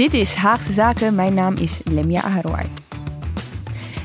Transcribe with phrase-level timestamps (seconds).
[0.00, 1.14] Dit is Haagse Zaken.
[1.14, 2.66] Mijn naam is Lemia Aharouai.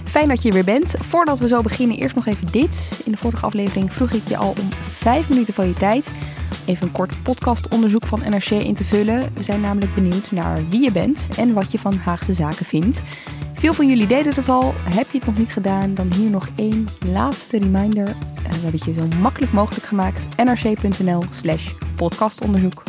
[0.04, 0.96] Fijn dat je weer bent.
[1.00, 3.02] Voordat we zo beginnen, eerst nog even dit.
[3.06, 6.12] In de vorige aflevering vroeg ik je al om vijf minuten van je tijd.
[6.66, 9.34] Even een kort podcastonderzoek van NRC in te vullen.
[9.34, 13.02] We zijn namelijk benieuwd naar wie je bent en wat je van Haagse Zaken vindt.
[13.54, 14.74] Veel van jullie deden dat al.
[14.90, 18.06] Heb je het nog niet gedaan, dan hier nog één laatste reminder.
[18.06, 20.26] We hebben het je zo makkelijk mogelijk gemaakt.
[20.38, 22.84] nrc.nl slash podcastonderzoek.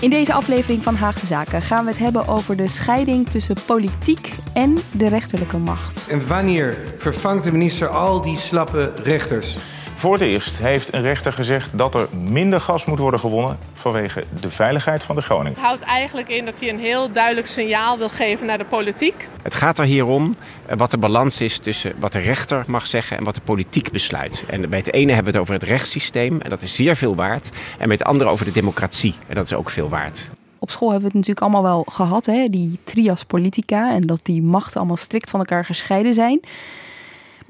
[0.00, 4.34] In deze aflevering van Haagse Zaken gaan we het hebben over de scheiding tussen politiek
[4.54, 6.06] en de rechterlijke macht.
[6.08, 9.58] En wanneer vervangt de minister al die slappe rechters?
[10.00, 14.24] Voor het eerst heeft een rechter gezegd dat er minder gas moet worden gewonnen vanwege
[14.40, 15.52] de veiligheid van de Groningen.
[15.52, 19.28] Het houdt eigenlijk in dat hij een heel duidelijk signaal wil geven naar de politiek.
[19.42, 22.86] Het gaat er hier om eh, wat de balans is tussen wat de rechter mag
[22.86, 24.44] zeggen en wat de politiek besluit.
[24.48, 27.14] En bij het ene hebben we het over het rechtssysteem en dat is zeer veel
[27.14, 27.50] waard.
[27.78, 30.28] En bij het andere over de democratie en dat is ook veel waard.
[30.58, 32.46] Op school hebben we het natuurlijk allemaal wel gehad, hè?
[32.48, 33.94] die trias politica.
[33.94, 36.40] En dat die machten allemaal strikt van elkaar gescheiden zijn.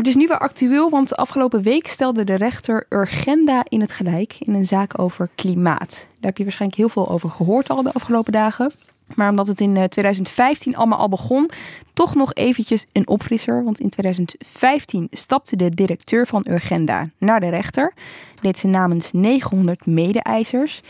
[0.01, 4.37] Het is nu weer actueel, want afgelopen week stelde de rechter Urgenda in het gelijk
[4.39, 5.89] in een zaak over klimaat.
[5.89, 8.73] Daar heb je waarschijnlijk heel veel over gehoord al de afgelopen dagen.
[9.15, 11.51] Maar omdat het in 2015 allemaal al begon,
[11.93, 13.65] toch nog eventjes een opfrisser.
[13.65, 17.93] Want in 2015 stapte de directeur van Urgenda naar de rechter.
[18.41, 20.83] Deed ze namens 900 mede-eisers.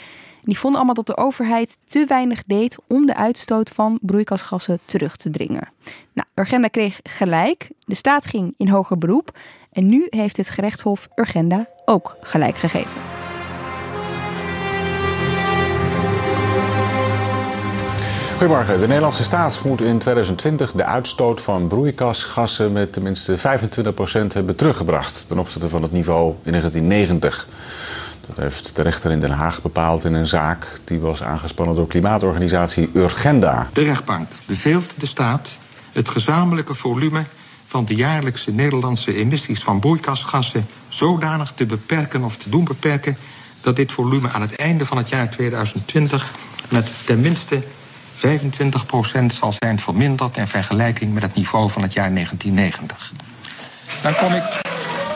[0.42, 5.16] Die vonden allemaal dat de overheid te weinig deed om de uitstoot van broeikasgassen terug
[5.16, 5.68] te dringen.
[6.12, 7.70] Nou, Urgenda kreeg gelijk.
[7.84, 9.38] De staat ging in hoger beroep.
[9.72, 13.00] En nu heeft het gerechtshof Urgenda ook gelijk gegeven.
[18.40, 18.80] Goedemorgen.
[18.80, 23.42] De Nederlandse staat moet in 2020 de uitstoot van broeikasgassen met tenminste 25%
[24.32, 27.48] hebben teruggebracht ten opzichte van het niveau in 1990.
[28.34, 31.86] Dat heeft de rechter in Den Haag bepaald in een zaak die was aangespannen door
[31.86, 33.68] klimaatorganisatie Urgenda.
[33.72, 35.58] De rechtbank beveelt de staat
[35.92, 37.22] het gezamenlijke volume
[37.66, 43.16] van de jaarlijkse Nederlandse emissies van broeikasgassen zodanig te beperken of te doen beperken
[43.60, 46.30] dat dit volume aan het einde van het jaar 2020
[46.68, 53.12] met tenminste 25% zal zijn verminderd in vergelijking met het niveau van het jaar 1990.
[54.02, 54.42] Dan kom ik.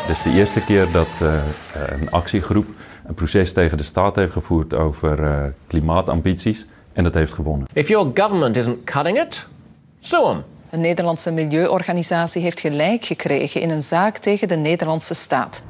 [0.06, 1.34] Dit is de eerste keer dat uh,
[1.72, 2.66] een actiegroep
[3.06, 7.66] een proces tegen de staat heeft gevoerd over uh, klimaatambities en dat heeft gewonnen.
[7.72, 9.46] If your government isn't cutting it,
[10.00, 10.42] sue them.
[10.70, 15.62] Een Nederlandse milieuorganisatie heeft gelijk gekregen in een zaak tegen de Nederlandse staat.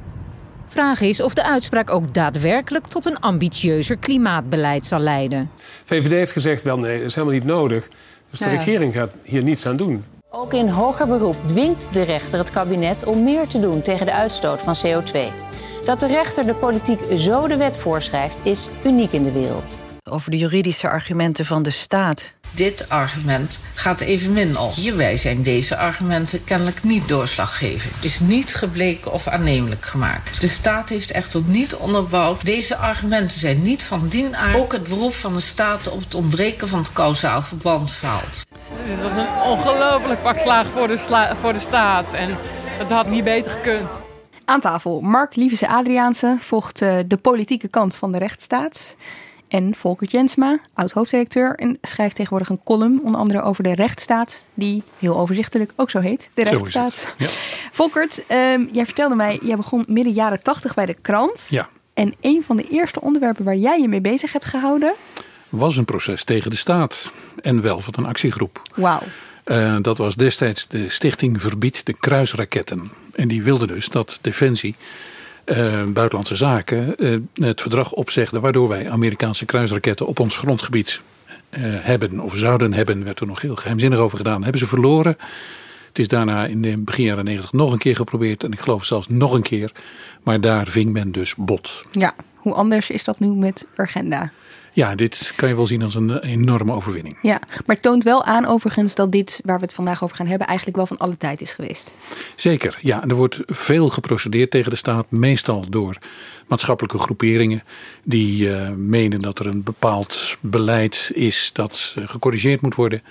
[0.67, 5.49] Vraag is of de uitspraak ook daadwerkelijk tot een ambitieuzer klimaatbeleid zal leiden.
[5.85, 7.87] VVD heeft gezegd, wel nee, dat is helemaal niet nodig.
[8.29, 8.51] Dus de Ja.
[8.55, 10.03] regering gaat hier niets aan doen.
[10.29, 14.13] Ook in hoger beroep dwingt de rechter het kabinet om meer te doen tegen de
[14.13, 15.19] uitstoot van CO2.
[15.85, 19.75] Dat de rechter de politiek zo de wet voorschrijft, is uniek in de wereld.
[20.09, 22.33] Over de juridische argumenten van de staat.
[22.51, 24.73] Dit argument gaat evenmin op.
[24.73, 27.95] Hierbij zijn deze argumenten kennelijk niet doorslaggevend.
[27.95, 30.41] Het is niet gebleken of aannemelijk gemaakt.
[30.41, 32.45] De staat heeft echter niet onderbouwd.
[32.45, 34.57] Deze argumenten zijn niet van dien aard.
[34.57, 38.45] Ook het beroep van de staat op het ontbreken van het kausaal verband faalt.
[38.87, 42.13] Dit was een ongelooflijk pak slaag voor de, sla- voor de staat.
[42.13, 43.91] En het had niet beter gekund.
[44.45, 48.95] Aan tafel Mark Lievese Adriaanse volgt eh, de politieke kant van de rechtsstaat.
[49.47, 54.83] En Volker Jensma, oud-hoofdredacteur, en schrijft tegenwoordig een column, onder andere over de rechtsstaat, die
[54.99, 57.15] heel overzichtelijk ook zo heet, de Zo rechtsstaat.
[57.71, 61.47] Volkert, ehm, jij vertelde mij, jij begon midden jaren tachtig bij de krant.
[61.49, 61.69] Ja.
[61.93, 64.93] En een van de eerste onderwerpen waar jij je mee bezig hebt gehouden,
[65.49, 67.11] was een proces tegen de staat.
[67.41, 68.61] En wel van een actiegroep.
[68.75, 69.01] wauw.
[69.43, 72.91] Eh, dat was destijds de Stichting Verbiedt de Kruisraketten.
[73.15, 74.75] En die wilde dus dat Defensie,
[75.43, 78.39] eh, Buitenlandse Zaken, eh, het verdrag opzegde.
[78.39, 81.01] waardoor wij Amerikaanse kruisraketten op ons grondgebied
[81.49, 83.03] eh, hebben of zouden hebben.
[83.03, 84.41] werd er nog heel geheimzinnig over gedaan.
[84.41, 85.17] Hebben ze verloren.
[85.87, 88.43] Het is daarna in de begin jaren 90 nog een keer geprobeerd.
[88.43, 89.71] En ik geloof zelfs nog een keer.
[90.23, 91.81] Maar daar ving men dus bot.
[91.91, 94.31] Ja, hoe anders is dat nu met Urgenda?
[94.75, 97.17] Ja, dit kan je wel zien als een enorme overwinning.
[97.21, 100.27] Ja, maar het toont wel aan overigens dat dit waar we het vandaag over gaan
[100.27, 101.93] hebben eigenlijk wel van alle tijd is geweest.
[102.35, 103.03] Zeker, ja.
[103.07, 105.97] Er wordt veel geprocedeerd tegen de staat, meestal door
[106.47, 107.63] maatschappelijke groeperingen
[108.03, 113.01] die uh, menen dat er een bepaald beleid is dat uh, gecorrigeerd moet worden.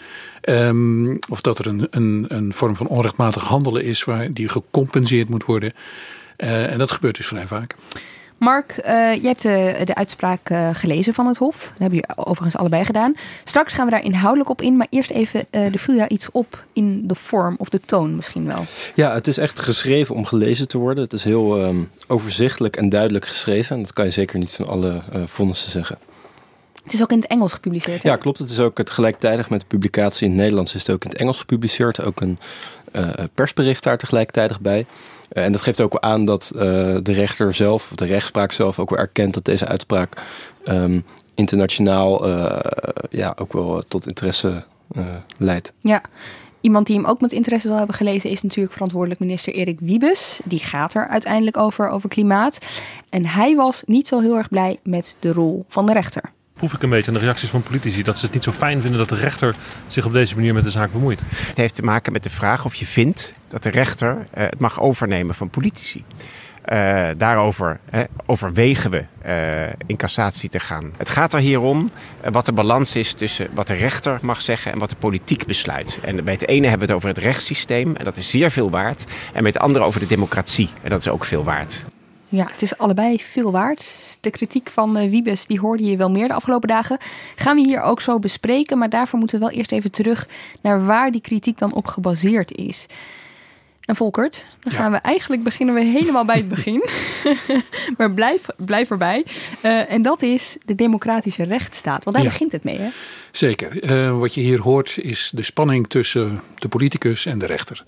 [0.43, 5.28] Um, of dat er een, een, een vorm van onrechtmatig handelen is waar die gecompenseerd
[5.28, 5.72] moet worden.
[6.37, 7.75] Uh, en dat gebeurt dus vrij vaak.
[8.39, 8.85] Mark, uh,
[9.15, 11.61] jij hebt de, de uitspraak uh, gelezen van het Hof.
[11.61, 13.15] Dat hebben jullie overigens allebei gedaan.
[13.45, 14.77] Straks gaan we daar inhoudelijk op in.
[14.77, 18.17] Maar eerst even, uh, er viel jou iets op in de vorm of de toon
[18.17, 18.65] misschien wel.
[18.95, 21.05] Ja, het is echt geschreven om gelezen te worden.
[21.05, 23.77] Het is heel um, overzichtelijk en duidelijk geschreven.
[23.77, 25.99] En dat kan je zeker niet van alle vonnissen zeggen.
[26.85, 28.03] Het is ook in het Engels gepubliceerd.
[28.03, 28.09] Hè?
[28.09, 28.39] Ja, klopt.
[28.39, 31.11] Het is ook het gelijktijdig met de publicatie in het Nederlands is het ook in
[31.11, 32.03] het Engels gepubliceerd.
[32.03, 32.39] Ook een
[33.35, 34.87] persbericht daar tegelijkertijd bij.
[35.35, 36.61] En dat geeft ook aan dat uh,
[37.03, 40.23] de rechter zelf, de rechtspraak zelf, ook wel erkent dat deze uitspraak
[40.65, 41.05] um,
[41.35, 42.59] internationaal uh,
[43.11, 44.65] ja, ook wel tot interesse
[45.37, 45.73] leidt.
[45.81, 46.03] Ja.
[46.61, 50.41] Iemand die hem ook met interesse zal hebben gelezen is natuurlijk verantwoordelijk minister Erik Wiebes.
[50.45, 52.59] Die gaat er uiteindelijk over, over klimaat.
[53.11, 56.34] En hij was niet zo heel erg blij met de rol van de rechter
[56.66, 58.81] proef ik een beetje aan de reacties van politici dat ze het niet zo fijn
[58.81, 59.55] vinden dat de rechter
[59.87, 61.20] zich op deze manier met de zaak bemoeit.
[61.26, 64.58] Het heeft te maken met de vraag of je vindt dat de rechter uh, het
[64.58, 66.05] mag overnemen van politici.
[66.72, 69.05] Uh, daarover uh, overwegen we
[69.87, 70.93] in cassatie te gaan.
[70.96, 71.90] Het gaat er hier om
[72.31, 75.99] wat de balans is tussen wat de rechter mag zeggen en wat de politiek besluit.
[76.02, 78.70] En bij het ene hebben we het over het rechtssysteem en dat is zeer veel
[78.70, 79.05] waard.
[79.32, 81.84] En bij het andere over de democratie en dat is ook veel waard.
[82.35, 83.95] Ja, het is allebei veel waard.
[84.21, 86.99] De kritiek van uh, Wiebes, die hoorde je wel meer de afgelopen dagen.
[87.37, 88.79] Gaan we hier ook zo bespreken.
[88.79, 90.29] Maar daarvoor moeten we wel eerst even terug
[90.61, 92.87] naar waar die kritiek dan op gebaseerd is.
[93.81, 96.89] En Volkert, dan gaan we eigenlijk beginnen we helemaal bij het begin.
[97.99, 99.25] maar blijf, blijf erbij.
[99.63, 102.05] Uh, en dat is de democratische rechtsstaat.
[102.05, 102.31] Want daar ja.
[102.31, 102.89] begint het mee, hè?
[103.31, 103.85] Zeker.
[103.85, 107.85] Uh, wat je hier hoort is de spanning tussen de politicus en de rechter.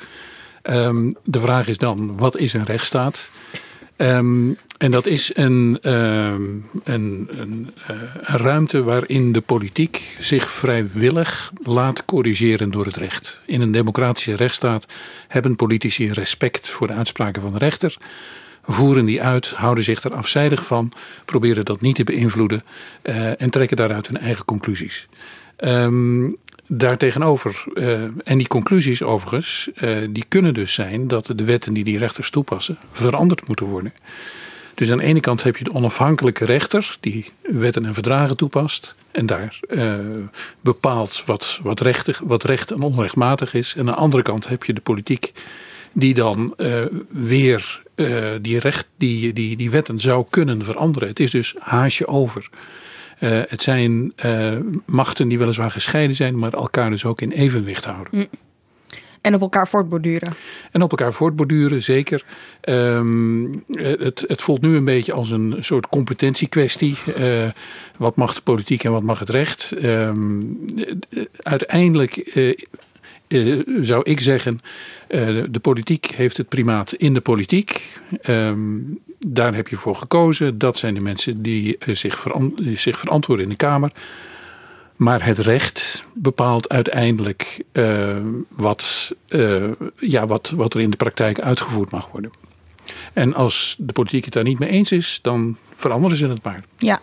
[0.63, 3.31] Um, de vraag is dan, wat is een rechtsstaat?
[3.97, 7.73] Um, en dat is een, um, een, uh, een,
[8.21, 13.41] ruimte waarin de politiek zich vrijwillig laat corrigeren door het recht.
[13.47, 14.87] In een democratische rechtsstaat
[15.29, 17.97] hebben politici respect voor de uitspraken van de rechter.
[18.63, 20.93] Voeren die uit, houden zich er afzijdig van,
[21.25, 22.61] proberen dat niet te beïnvloeden
[23.03, 25.09] uh, en trekken daaruit hun eigen conclusies.
[25.59, 26.37] Um,
[26.69, 31.85] Daartegenover, uh, en die conclusies overigens, uh, die kunnen dus zijn dat de wetten die
[31.85, 33.93] die rechters toepassen veranderd moeten worden.
[34.75, 38.95] Dus aan de ene kant heb je de onafhankelijke rechter die wetten en verdragen toepast
[39.11, 39.95] en daar uh,
[40.61, 43.75] bepaalt wat, wat, rechtig, wat recht en onrechtmatig is.
[43.75, 45.33] En aan de andere kant heb je de politiek
[45.93, 46.55] die dan
[47.11, 47.83] weer
[48.41, 51.09] die, recht, die, die, die wetten zou kunnen veranderen.
[51.09, 52.49] Het is dus haasje over.
[53.21, 57.85] Uh, het zijn uh, machten die weliswaar gescheiden zijn, maar elkaar dus ook in evenwicht
[57.85, 58.19] houden.
[58.19, 58.29] Mm.
[59.21, 60.35] En op elkaar voortborduren.
[60.71, 62.25] En op elkaar voortborduren, zeker.
[62.69, 66.97] Um, het, het voelt nu een beetje als een soort competentiekwestie.
[67.19, 67.45] Uh,
[67.99, 69.85] wat mag de politiek en wat mag het recht?
[69.85, 70.59] Um,
[71.37, 72.37] uiteindelijk
[73.29, 74.61] uh, zou ik zeggen,
[75.09, 77.99] uh, de politiek heeft het primaat in de politiek.
[78.29, 80.59] Um, daar heb je voor gekozen.
[80.59, 82.27] Dat zijn de mensen die uh, zich,
[82.75, 83.93] zich verantwoorden in de Kamer.
[84.97, 87.65] Maar het recht bepaalt uiteindelijk
[88.49, 89.13] wat,
[89.99, 92.31] ja, wat, wat er in de praktijk uitgevoerd mag worden.
[93.13, 96.65] En als de politiek het daar niet mee eens is, dan veranderen ze het maar.
[96.79, 97.01] Ja,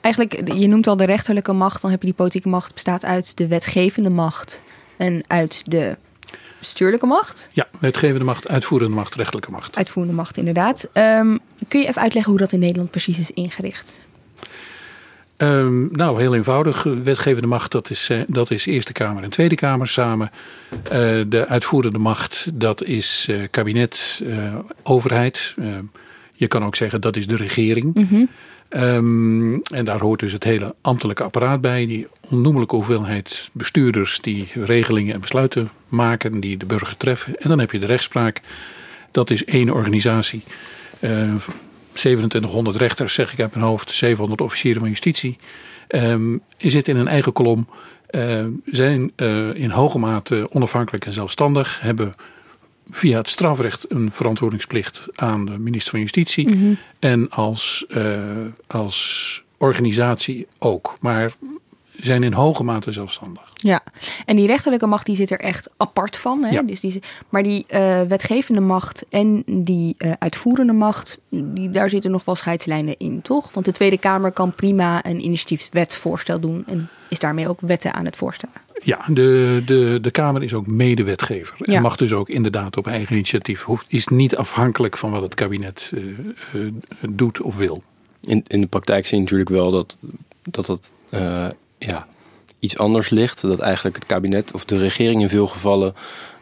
[0.00, 1.82] eigenlijk, je noemt al de rechterlijke macht.
[1.82, 4.62] Dan heb je die politieke macht, bestaat uit de wetgevende macht
[4.96, 5.96] en uit de
[6.64, 7.48] bestuurlijke macht.
[7.52, 9.76] Ja, wetgevende macht, uitvoerende macht, rechtelijke macht.
[9.76, 10.88] Uitvoerende macht, inderdaad.
[10.92, 14.00] Um, kun je even uitleggen hoe dat in Nederland precies is ingericht?
[15.36, 16.82] Um, nou, heel eenvoudig.
[16.82, 20.30] Wetgevende macht, dat is, uh, dat is Eerste Kamer en Tweede Kamer samen.
[20.72, 20.80] Uh,
[21.26, 24.22] de uitvoerende macht, dat is uh, kabinet,
[24.82, 25.54] overheid.
[26.32, 27.94] je kan ook zeggen, dat is de regering.
[27.94, 28.28] Mm -hmm.
[28.76, 31.86] Um, en daar hoort dus het hele ambtelijke apparaat bij.
[31.86, 37.36] Die onnoemelijke hoeveelheid bestuurders die regelingen en besluiten maken, die de burger treffen.
[37.36, 38.40] En dan heb je de rechtspraak.
[39.10, 40.42] Dat is één organisatie.
[41.00, 41.34] Uh,
[41.92, 45.36] 2700 rechters, zeg ik uit mijn hoofd, 700 officieren van justitie.
[45.88, 47.68] Um, je zit in een eigen kolom.
[48.64, 51.80] Zijn uh, in hoge mate onafhankelijk en zelfstandig.
[51.80, 52.14] Hebben
[52.90, 56.48] via het strafrecht een verantwoordingsplicht aan de minister van Justitie.
[56.48, 56.78] Mm -hmm.
[56.98, 58.18] En als, uh,
[58.66, 60.96] als organisatie ook.
[61.00, 61.32] Maar
[61.96, 63.42] zijn in hoge mate zelfstandig.
[63.54, 63.82] Ja,
[64.26, 66.44] en die rechterlijke macht die zit er echt apart van.
[66.44, 66.50] Hè?
[66.50, 66.62] Ja.
[66.62, 72.10] Dus die, maar die eh, wetgevende macht en die eh, uitvoerende macht, die, daar zitten
[72.10, 73.52] nog wel scheidslijnen in, toch?
[73.52, 78.04] Want de Tweede Kamer kan prima een initiatiefswetsvoorstel doen en is daarmee ook wetten aan
[78.04, 78.54] het voorstellen.
[78.82, 81.56] Ja, de, de, de Kamer is ook medewetgever.
[81.60, 81.80] En Ja.
[81.80, 83.62] mag dus ook inderdaad op eigen initiatief.
[83.62, 86.02] Hoeft, is niet afhankelijk van wat het kabinet eh,
[86.60, 86.72] eh,
[87.08, 87.82] doet of wil.
[88.20, 89.96] In, in de praktijk zie je natuurlijk wel dat
[90.50, 91.46] dat, dat eh,
[91.78, 92.06] ja,
[92.58, 93.40] iets anders ligt.
[93.40, 95.94] Dat eigenlijk het kabinet of de regering in veel gevallen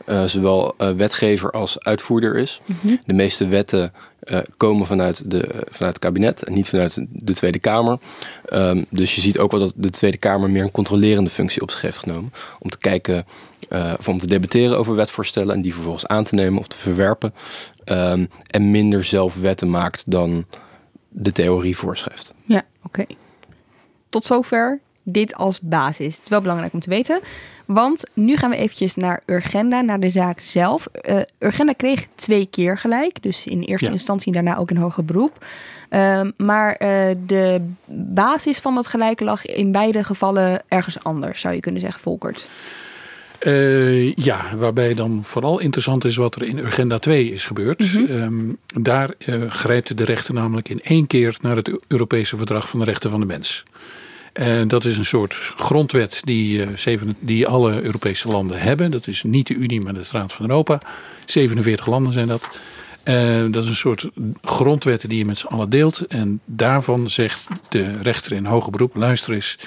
[0.04, 2.61] eh, zowel eh, wetgever als uitvoerder is.
[2.64, 2.97] Mhm.
[3.06, 7.59] De meeste wetten eh, komen vanuit, de, vanuit het kabinet en niet vanuit de Tweede
[7.59, 7.99] Kamer.
[8.44, 11.71] Ehm, dus je ziet ook wel dat de Tweede Kamer meer een controlerende functie op
[11.71, 12.32] zich heeft genomen.
[12.59, 13.26] Om te kijken
[13.99, 17.35] of om te debatteren over wetvoorstellen en die vervolgens aan te nemen of te verwerpen.
[17.85, 20.44] Ehm, en minder zelf wetten maakt dan
[21.09, 22.35] de theorie voorschrijft.
[22.44, 23.04] Ja, oké.
[24.09, 26.14] Tot zover dit als basis.
[26.14, 27.21] Het is wel belangrijk om te weten.
[27.66, 30.87] Want nu gaan we eventjes naar Urgenda, naar de zaak zelf.
[30.87, 33.23] Eh, Urgenda kreeg twee keer gelijk.
[33.23, 33.92] Dus in eerste Ja.
[33.92, 35.44] instantie en daarna ook in hoger beroep.
[35.88, 37.61] Ehm, maar eh, de
[38.14, 42.49] basis van dat gelijk lag in beide gevallen ergens anders, zou je kunnen zeggen, Volkert.
[43.38, 47.80] Eh, ja, waarbij dan vooral interessant is wat er in Urgenda 2 is gebeurd.
[48.09, 48.35] Ehm,
[48.66, 52.85] daar eh, grijpt de rechter namelijk in één keer naar het Europese Verdrag van de
[52.85, 53.64] Rechten van de Mens.
[54.32, 58.90] En dat is een soort grondwet die, eh, die alle Europese landen hebben.
[58.90, 60.80] Dat is niet de Unie, maar de Raad van Europa.
[61.26, 62.48] 47 landen zijn dat.
[63.02, 64.08] Eh, dat is een soort
[64.42, 66.06] grondwet die je met z'n allen deelt.
[66.06, 69.58] En daarvan zegt de rechter in hoger beroep: luister eens.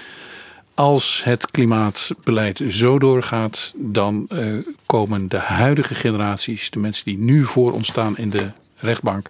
[0.74, 4.46] Als het klimaatbeleid zo doorgaat, dan eh,
[4.86, 9.30] komen de huidige generaties, de mensen die nu voor ons staan in de rechtbank,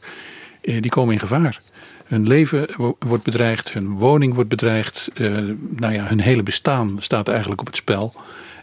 [0.61, 1.61] eh, die komen in gevaar.
[2.05, 5.31] Hun leven wo- wordt bedreigd, hun woning wordt bedreigd, eh,
[5.69, 8.13] nou ja, hun hele bestaan staat eigenlijk op het spel.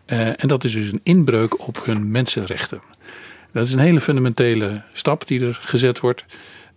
[0.04, 2.80] Eh, en dat is dus een inbreuk op hun mensenrechten.
[3.52, 6.24] Dat is een hele fundamentele stap die er gezet wordt.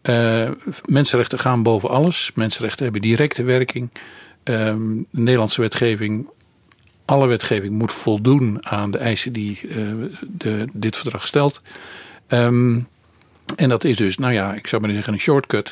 [0.01, 0.49] Eh,
[0.85, 2.31] mensenrechten gaan boven alles.
[2.35, 3.89] Mensenrechten hebben directe werking.
[4.43, 6.29] Ehm, de Nederlandse wetgeving,
[7.05, 9.59] alle wetgeving moet voldoen aan de eisen die
[10.27, 11.61] de, dit verdrag stelt.
[12.27, 12.79] Ehm,
[13.55, 15.71] en dat is dus, nou ja, ik zou maar zeggen een shortcut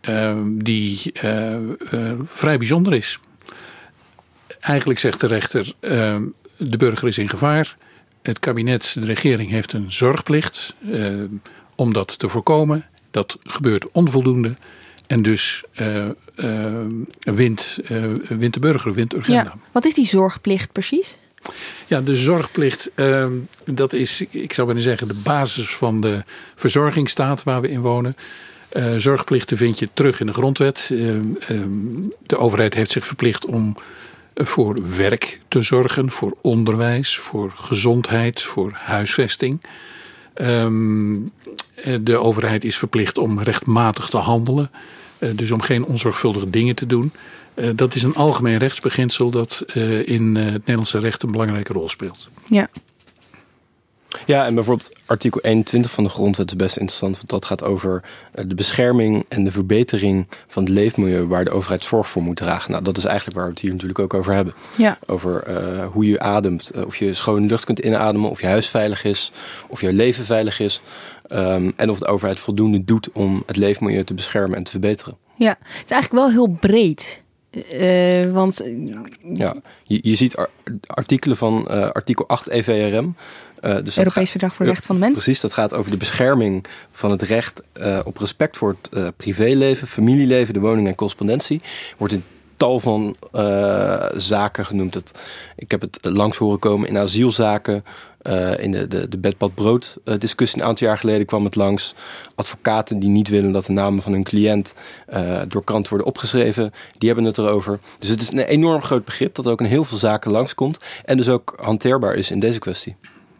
[0.00, 3.18] ehm, die eh, eh, vrij bijzonder is.
[4.60, 6.22] Eigenlijk zegt de rechter, ehm,
[6.56, 7.76] de burger is in gevaar.
[8.22, 11.26] Het kabinet, de regering heeft een zorgplicht ehm,
[11.76, 12.84] om dat te voorkomen.
[13.10, 14.54] Dat gebeurt onvoldoende.
[15.06, 16.06] En dus eh,
[17.20, 17.78] wint,
[18.28, 19.42] wint de burger, wint Urgenda.
[19.42, 19.54] Ja.
[19.72, 21.18] Wat is die zorgplicht precies?
[21.86, 23.32] Ja, de zorgplicht, ehm,
[23.64, 26.22] dat is, ik zou willen zeggen, de basis van de
[26.54, 28.16] verzorgingsstaat waar we in wonen.
[28.68, 30.90] Eh, zorgplichten vind je terug in de grondwet.
[30.92, 33.76] Ehm, ehm, de overheid heeft zich verplicht om
[34.34, 39.60] voor werk te zorgen, voor onderwijs, voor gezondheid, voor huisvesting.
[41.84, 44.70] Eh, de overheid is verplicht om rechtmatig te handelen,
[45.18, 47.12] eh, dus om geen onzorgvuldige dingen te doen.
[47.54, 51.72] Eh, dat is een algemeen rechtsbeginsel dat eh, in eh, het Nederlandse recht een belangrijke
[51.72, 52.28] rol speelt.
[52.48, 52.68] Ja.
[54.26, 58.02] Ja, en bijvoorbeeld artikel 21 van de grondwet is best interessant, want dat gaat over
[58.32, 62.70] de bescherming en de verbetering van het leefmilieu waar de overheid zorg voor moet dragen.
[62.70, 64.54] Nou, dat is eigenlijk waar we het hier natuurlijk ook over hebben.
[64.76, 64.98] Ja.
[65.06, 69.04] Over eh, hoe je ademt, of je schone lucht kunt inademen, of je huis veilig
[69.04, 69.32] is,
[69.68, 70.80] of je leven veilig is.
[71.24, 75.16] ehm, en of de overheid voldoende doet om het leefmilieu te beschermen en te verbeteren.
[75.36, 77.23] Ja, het is eigenlijk wel heel breed.
[77.56, 78.62] Eh, want
[79.34, 80.50] Ja, je, je ziet ar-
[80.86, 83.14] artikelen van eh, artikel 8 EVRM.
[83.60, 85.14] eh, dus Europees gaat- Verdrag voor de Rechten van de Mens.
[85.14, 89.08] Precies, dat gaat over de bescherming van het recht eh, op respect voor het eh,
[89.16, 91.60] privéleven, familieleven, de woning en correspondentie.
[91.96, 92.22] Wordt in
[92.56, 94.92] tal van eh, zaken genoemd.
[94.92, 95.12] Dat,
[95.56, 97.84] ik heb het langs horen komen in asielzaken.
[98.22, 101.94] eh, in de, de, bedpad-brood eh, discussie een aantal jaar geleden kwam het langs.
[102.34, 104.74] Advocaten die niet willen dat de namen van hun cliënt
[105.48, 107.78] door kranten worden opgeschreven, die hebben het erover.
[107.98, 110.78] Dus het is een enorm groot begrip dat ook in heel veel zaken langskomt.
[111.04, 112.96] En dus ook hanteerbaar is in deze kwestie.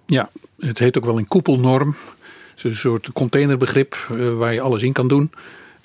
[0.06, 1.96] Ja, het heet ook wel een koepelnorm.
[2.54, 3.94] Het is een soort containerbegrip
[4.36, 5.30] waar je alles in kan doen.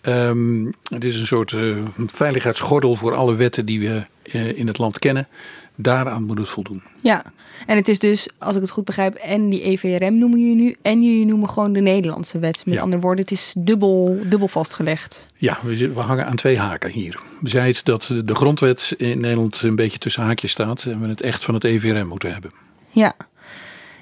[0.01, 1.77] Ehm, het is een soort eh,
[2.07, 5.27] veiligheidsgordel voor alle wetten die we eh, in het land kennen.
[5.75, 6.83] Daaraan moet het voldoen.
[7.01, 7.23] Ja,
[7.65, 10.75] en het is dus, als ik het goed begrijp, en die EVRM noemen jullie nu,
[10.81, 12.61] en jullie noemen gewoon de Nederlandse wet.
[12.65, 12.81] Met Ja.
[12.81, 15.27] andere woorden, het is dubbel, dubbel vastgelegd.
[15.35, 17.19] Ja, we, hangen aan twee haken hier.
[17.41, 20.83] We zeiden dat de- de grondwet in Nederland een beetje tussen haakjes staat.
[20.85, 22.51] En we het echt van het EVRM moeten hebben.
[22.89, 23.13] Ja.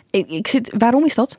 [0.10, 1.38] Ik, ik zit, waarom is dat?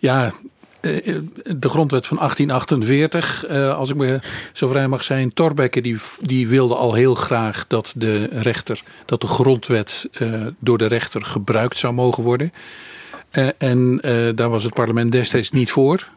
[0.00, 0.32] Ja,
[0.80, 4.20] de grondwet van 1848, eh, als ik me
[4.52, 5.32] zo vrij mag zijn.
[5.34, 10.78] Thorbecke die, die wilde al heel graag dat de rechter, dat de grondwet eh, door
[10.78, 12.50] de rechter gebruikt zou mogen worden.
[13.30, 16.08] Eh, en eh, daar was het parlement destijds niet voor.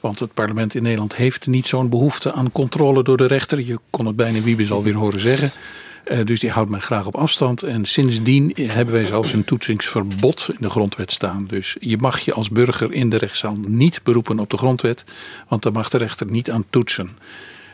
[0.00, 3.60] Want het parlement in Nederland heeft niet zo'n behoefte aan controle door de rechter.
[3.60, 5.52] Je kon het bijna Wiebes alweer horen zeggen.
[6.04, 7.62] Eh, dus die houdt mij graag op afstand.
[7.62, 11.46] En sindsdien hebben wij zelfs een toetsingsverbod in de grondwet staan.
[11.48, 15.04] Dus je mag je als burger in de rechtszaal niet beroepen op de grondwet.
[15.48, 17.10] Want daar mag de rechter niet aan toetsen.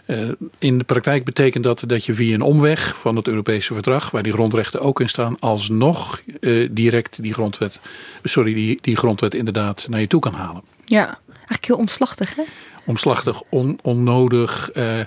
[0.06, 0.18] Eh,
[0.59, 4.23] in de praktijk betekent dat dat je via een omweg van het Europese verdrag, waar
[4.23, 7.80] die grondrechten ook in staan, alsnog eh, direct die grondwet,
[8.23, 10.62] sorry, die, die grondwet inderdaad naar je toe kan halen.
[10.85, 12.42] Ja, eigenlijk heel omslachtig, hè?
[12.87, 15.00] Omslachtig, on, onnodig, eh,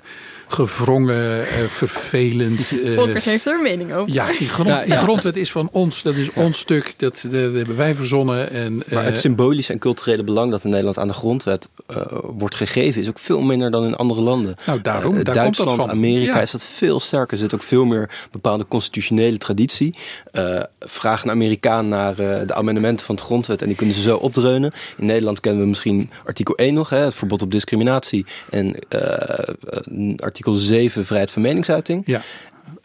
[0.51, 2.71] gevrongen, eh, vervelend.
[2.83, 4.13] eh, Volkers heeft er een mening over.
[4.13, 4.86] ja, die, grond, Ja, ja.
[4.86, 8.51] die grondwet is van ons, dat is ons stuk, dat, dat hebben wij verzonnen.
[8.51, 12.55] En, Maar het symbolische en culturele belang dat in Nederland aan de grondwet eh, wordt
[12.55, 14.55] gegeven, is ook veel minder dan in andere landen.
[14.65, 15.89] Nou, daarom, daar komt dat Duitsland, van.
[15.89, 16.41] Amerika Ja.
[16.41, 17.33] is dat veel sterker.
[17.33, 19.95] Er zit ook veel meer bepaalde constitutionele traditie.
[20.31, 24.01] Eh, vraag een Amerikaan naar eh, de amendementen van de grondwet en die kunnen ze
[24.01, 24.71] zo opdreunen.
[24.98, 27.68] In Nederland kennen we misschien artikel 1 nog, hè, het verbod op discriminatie.
[28.49, 32.03] En eh, eh, artikel 7, vrijheid van meningsuiting.
[32.05, 32.21] Ja.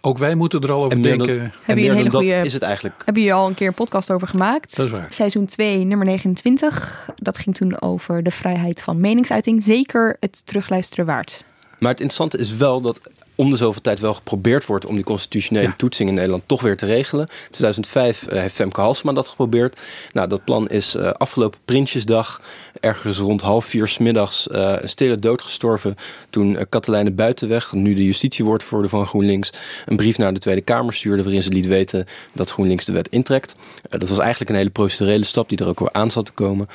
[0.00, 1.44] Ook wij moeten er al over En meer dan- denken.
[1.44, 3.02] en Heb je meer een hele dan dat goede- is het eigenlijk.
[3.04, 4.76] Heb je al een keer een podcast over gemaakt?
[4.76, 5.06] Dat is waar.
[5.10, 7.10] Seizoen 2, nummer 29.
[7.14, 9.62] Dat ging toen over de vrijheid van meningsuiting.
[9.62, 11.44] Zeker het terugluisteren waard.
[11.78, 13.00] Maar het interessante is wel dat
[13.36, 16.76] om de zoveel tijd wel geprobeerd wordt om die constitutionele toetsing in Nederland toch weer
[16.76, 17.26] te regelen.
[17.28, 19.80] In 2005 eh, heeft Femke Halsema dat geprobeerd.
[20.12, 22.40] Nou, dat plan is afgelopen Prinsjesdag
[22.80, 25.96] ergens rond half vier smiddags eh een stille dood gestorven.
[26.30, 29.52] Toen eh, Katelijne Buitenweg, nu de justitiewoordvoerder van GroenLinks,
[29.86, 33.08] een brief naar de Tweede Kamer stuurde waarin ze liet weten dat GroenLinks de wet
[33.08, 33.56] intrekt.
[33.82, 36.32] Eh, dat was eigenlijk een hele procedurele stap die er ook wel aan zat te
[36.32, 36.68] komen.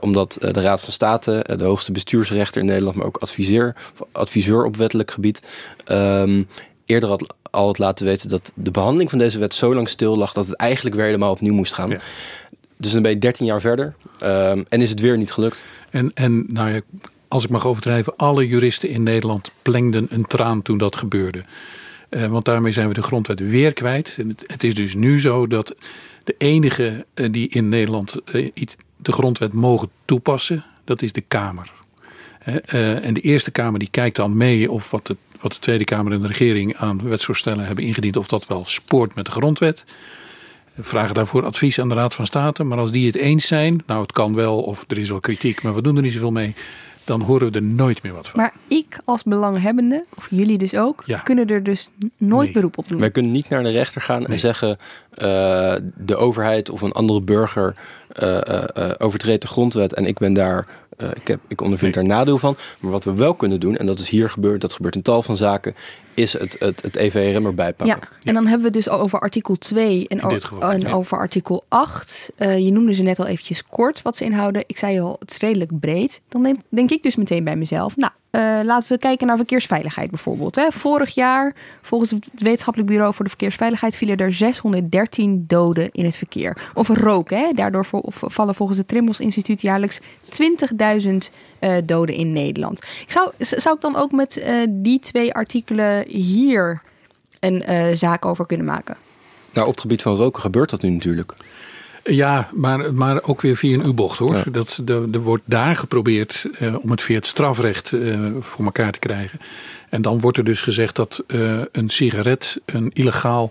[0.00, 3.74] Omdat de Raad van State, de hoogste bestuursrechter in Nederland, maar ook adviseur,
[4.12, 5.42] adviseur op wettelijk gebied,
[5.84, 6.42] ehm,
[6.86, 10.16] eerder had, al had laten weten dat de behandeling van deze wet zo lang stil
[10.16, 12.00] lag dat het eigenlijk weer helemaal opnieuw moest gaan.
[12.76, 15.64] Dus dan ben je 13 jaar verder ehm, en is het weer niet gelukt.
[15.90, 16.80] En, en nou ja,
[17.28, 21.42] als ik mag overdrijven, alle juristen in Nederland plengden een traan toen dat gebeurde.
[22.08, 24.18] Eh, want daarmee zijn we de grondwet weer kwijt.
[24.46, 25.74] Het, is dus nu zo dat
[26.24, 28.50] de enige eh, die in Nederland eh,
[28.96, 31.74] de grondwet mogen toepassen, dat is de Kamer.
[32.66, 36.12] En de Eerste Kamer die kijkt dan mee of wat de, wat de Tweede Kamer
[36.12, 39.84] en de regering aan wetsvoorstellen hebben ingediend, of dat wel spoort met de grondwet.
[40.76, 42.64] We vragen daarvoor advies aan de Raad van State.
[42.64, 45.62] Maar als die het eens zijn, nou het kan wel of er is wel kritiek,
[45.62, 46.54] maar we doen er niet zoveel mee.
[47.04, 48.40] Dan horen we er nooit meer wat van.
[48.40, 51.18] Maar ik als belanghebbende, of jullie dus ook, Ja.
[51.18, 53.00] kunnen er dus nooit beroep op doen.
[53.00, 54.78] Wij kunnen niet naar de rechter gaan en zeggen
[55.14, 57.74] eh, de overheid of een andere burger
[58.08, 61.94] eh, eh, eh, overtreedt de grondwet en ik ben daar, eh, ik, heb, ik ondervind
[61.94, 62.56] daar nadeel van.
[62.78, 65.22] Maar wat we wel kunnen doen, en dat is hier gebeurd, dat gebeurt in tal
[65.22, 65.74] van zaken,
[66.14, 67.98] is het, het, het EVRM erbij pakken.
[68.00, 70.80] Ja, en dan hebben we dus over artikel 2 en, In o- dit geval, en
[70.80, 70.90] ja.
[70.90, 72.32] over artikel 8.
[72.36, 74.64] Eh, je noemde ze net al eventjes kort wat ze inhouden.
[74.66, 76.20] Ik zei al, het is redelijk breed.
[76.28, 80.10] Dan denk, denk ik dus meteen bij mezelf, nou, eh, laten we kijken naar verkeersveiligheid
[80.10, 80.56] bijvoorbeeld.
[80.56, 80.70] Hè.
[80.70, 86.16] Vorig jaar, volgens het Wetenschappelijk Bureau voor de Verkeersveiligheid, vielen er 613 doden in het
[86.16, 86.70] verkeer.
[86.74, 87.52] Of roken, hè.
[87.52, 92.82] daardoor vallen volgens het Trimbos Instituut jaarlijks 20.000 eh, doden in Nederland.
[92.82, 96.82] Ik zou, zou ik dan ook met eh, die twee artikelen hier
[97.40, 98.96] een zaak over kunnen maken?
[99.52, 101.34] Nou, op het gebied van roken gebeurt dat nu natuurlijk.
[102.06, 104.42] Ja, maar, maar ook weer via een U-bocht hoor.
[104.50, 108.98] Dat, er, wordt daar geprobeerd eh, om het via het strafrecht eh, voor elkaar te
[108.98, 109.38] krijgen.
[109.88, 113.50] En dan wordt er dus gezegd dat eh, een sigaret een illegaal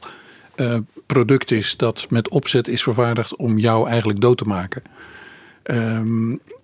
[1.06, 4.84] product is dat met opzet is vervaardigd om jou eigenlijk dood te maken.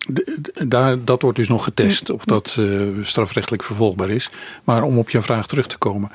[0.08, 2.60] De- daar, dat wordt dus nog getest of dat
[3.02, 4.30] strafrechtelijk vervolgbaar is.
[4.64, 6.12] Maar om op je vraag terug te komen.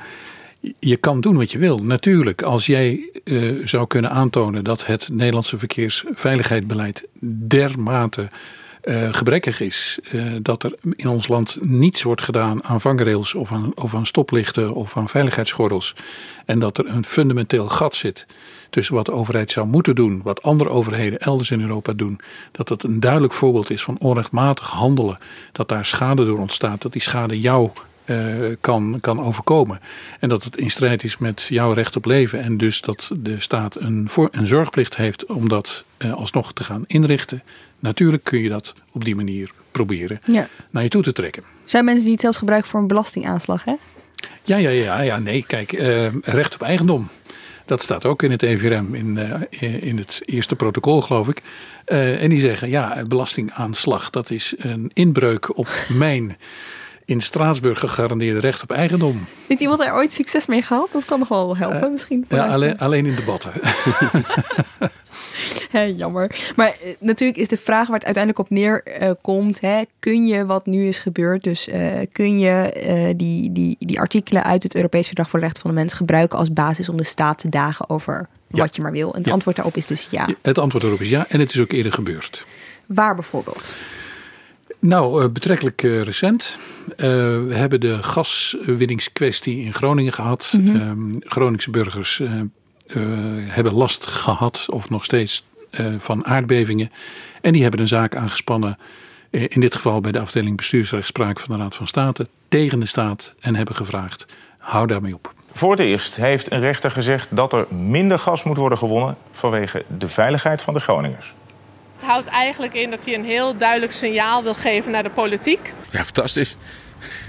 [0.79, 1.77] Je kan doen wat je wil.
[1.77, 7.07] Natuurlijk, als jij eh, zou kunnen aantonen dat het Nederlandse verkeersveiligheidsbeleid
[7.47, 8.27] dermate
[8.81, 9.99] eh, gebrekkig is.
[10.11, 14.05] eh, dat er in ons land niets wordt gedaan aan vangrails of aan, of aan
[14.05, 15.95] stoplichten of aan veiligheidsgordels.
[16.45, 18.25] En dat er een fundamenteel gat zit
[18.69, 22.19] tussen wat de overheid zou moeten doen, wat andere overheden elders in Europa doen.
[22.51, 25.17] Dat dat een duidelijk voorbeeld is van onrechtmatig handelen.
[25.51, 27.69] Dat daar schade door ontstaat, dat die schade jou
[28.07, 29.79] eh, kan, kan overkomen.
[30.19, 32.43] En dat het in strijd is met jouw recht op leven.
[32.43, 36.63] En dus dat de staat een, voor, een zorgplicht heeft om dat eh, alsnog te
[36.63, 37.43] gaan inrichten.
[37.79, 40.47] Natuurlijk kun je dat op die manier proberen Ja.
[40.69, 41.43] naar je toe te trekken.
[41.65, 43.73] Zijn mensen die het zelfs gebruiken voor een belastingaanslag, hè?
[44.43, 47.07] Ja, ja, ja, ja nee, kijk, eh, recht op eigendom.
[47.65, 51.41] Dat staat ook in het EVRM, in, uh, in het eerste protocol, geloof ik.
[51.85, 56.37] Uh, en die zeggen, ja, belastingaanslag, dat is een inbreuk op mijn
[57.07, 59.25] in Straatsburg gegarandeerde recht op eigendom.
[59.47, 60.89] Heeft iemand daar ooit succes mee gehad?
[60.91, 62.25] Dat kan nog wel helpen, uh, misschien.
[62.29, 63.51] Ja, alleen, alleen, in debatten.
[65.71, 66.51] ja, jammer.
[66.55, 70.65] Maar uh, natuurlijk is de vraag waar het uiteindelijk op neerkomt: uh, kun je wat
[70.65, 71.69] nu is gebeurd, dus
[72.11, 75.77] kun je die, die, die artikelen uit het Europees Verdrag voor de Rechten van de
[75.77, 78.57] Mens gebruiken als basis om de staat te dagen over ja.
[78.57, 79.11] wat je maar wil?
[79.11, 79.31] En het ja.
[79.31, 80.27] antwoord daarop is dus ja.
[80.41, 82.45] Het antwoord daarop is ja, en het is ook eerder gebeurd.
[82.85, 83.75] Waar bijvoorbeeld?
[84.79, 86.57] Nou, uh, betrekkelijk uh, recent.
[86.89, 86.95] Uh,
[87.47, 90.53] we hebben de gaswinningskwestie in Groningen gehad.
[90.57, 91.11] Mm -hmm.
[91.19, 92.21] Groningse burgers
[93.47, 95.45] hebben last gehad, of nog steeds,
[95.97, 96.91] van aardbevingen.
[97.41, 98.77] En die hebben een zaak aangespannen.
[99.29, 102.27] In dit geval bij de afdeling bestuursrechtspraak van de Raad van State.
[102.47, 104.25] Tegen de staat en hebben gevraagd:
[104.57, 105.33] hou daarmee op.
[105.51, 109.17] Voor het eerst heeft een rechter gezegd dat er minder gas moet worden gewonnen.
[109.31, 111.33] vanwege de veiligheid van de Groningers.
[111.97, 115.73] Het houdt eigenlijk in dat hij een heel duidelijk signaal wil geven naar de politiek.
[115.91, 116.55] Ja, fantastisch.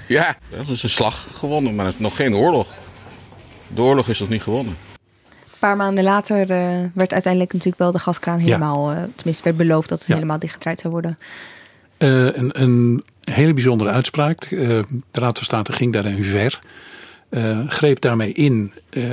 [0.06, 2.74] Ja, dat is een slag gewonnen, maar het is nog geen oorlog.
[3.74, 4.76] De oorlog is nog niet gewonnen.
[5.28, 6.46] Een paar maanden later uh,
[6.94, 8.90] werd uiteindelijk natuurlijk wel de gaskraan helemaal...
[8.90, 8.96] Ja.
[8.96, 10.14] Uh, tenminste, werd beloofd dat het ja.
[10.14, 11.18] helemaal dichtgedraaid zou worden.
[11.98, 14.48] Uh, een, een, hele bijzondere uitspraak.
[14.48, 16.58] de Raad van State ging daarin ver.
[17.68, 18.72] greep daarmee in,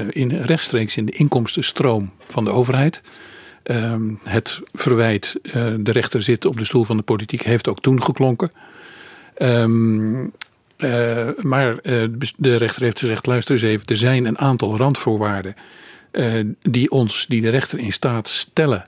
[0.10, 3.02] in rechtstreeks in de inkomstenstroom van de overheid...
[3.72, 7.82] Um, het verwijt, uh, de rechter zit op de stoel van de politiek, heeft ook
[7.82, 8.52] toen geklonken.
[9.38, 10.32] Um,
[10.78, 12.04] uh, maar uh,
[12.38, 15.56] de rechter heeft gezegd: luister eens even, er zijn een aantal randvoorwaarden
[16.62, 18.84] die ons, die de rechter in staat stellen.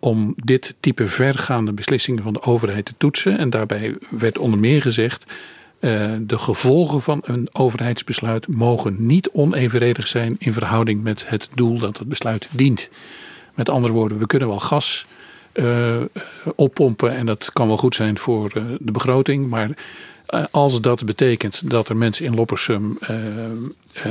[0.00, 3.38] om dit type vergaande beslissingen van de overheid te toetsen.
[3.38, 5.24] En daarbij werd onder meer gezegd.
[6.20, 11.98] de gevolgen van een overheidsbesluit mogen niet onevenredig zijn in verhouding met het doel dat
[11.98, 12.90] het besluit dient.
[13.54, 15.06] Met andere woorden, we kunnen wel gas
[15.52, 15.96] uh,
[16.54, 19.48] oppompen en dat kan wel goed zijn voor uh, de begroting.
[19.48, 22.98] Maar uh, als dat betekent dat er mensen in Loppersum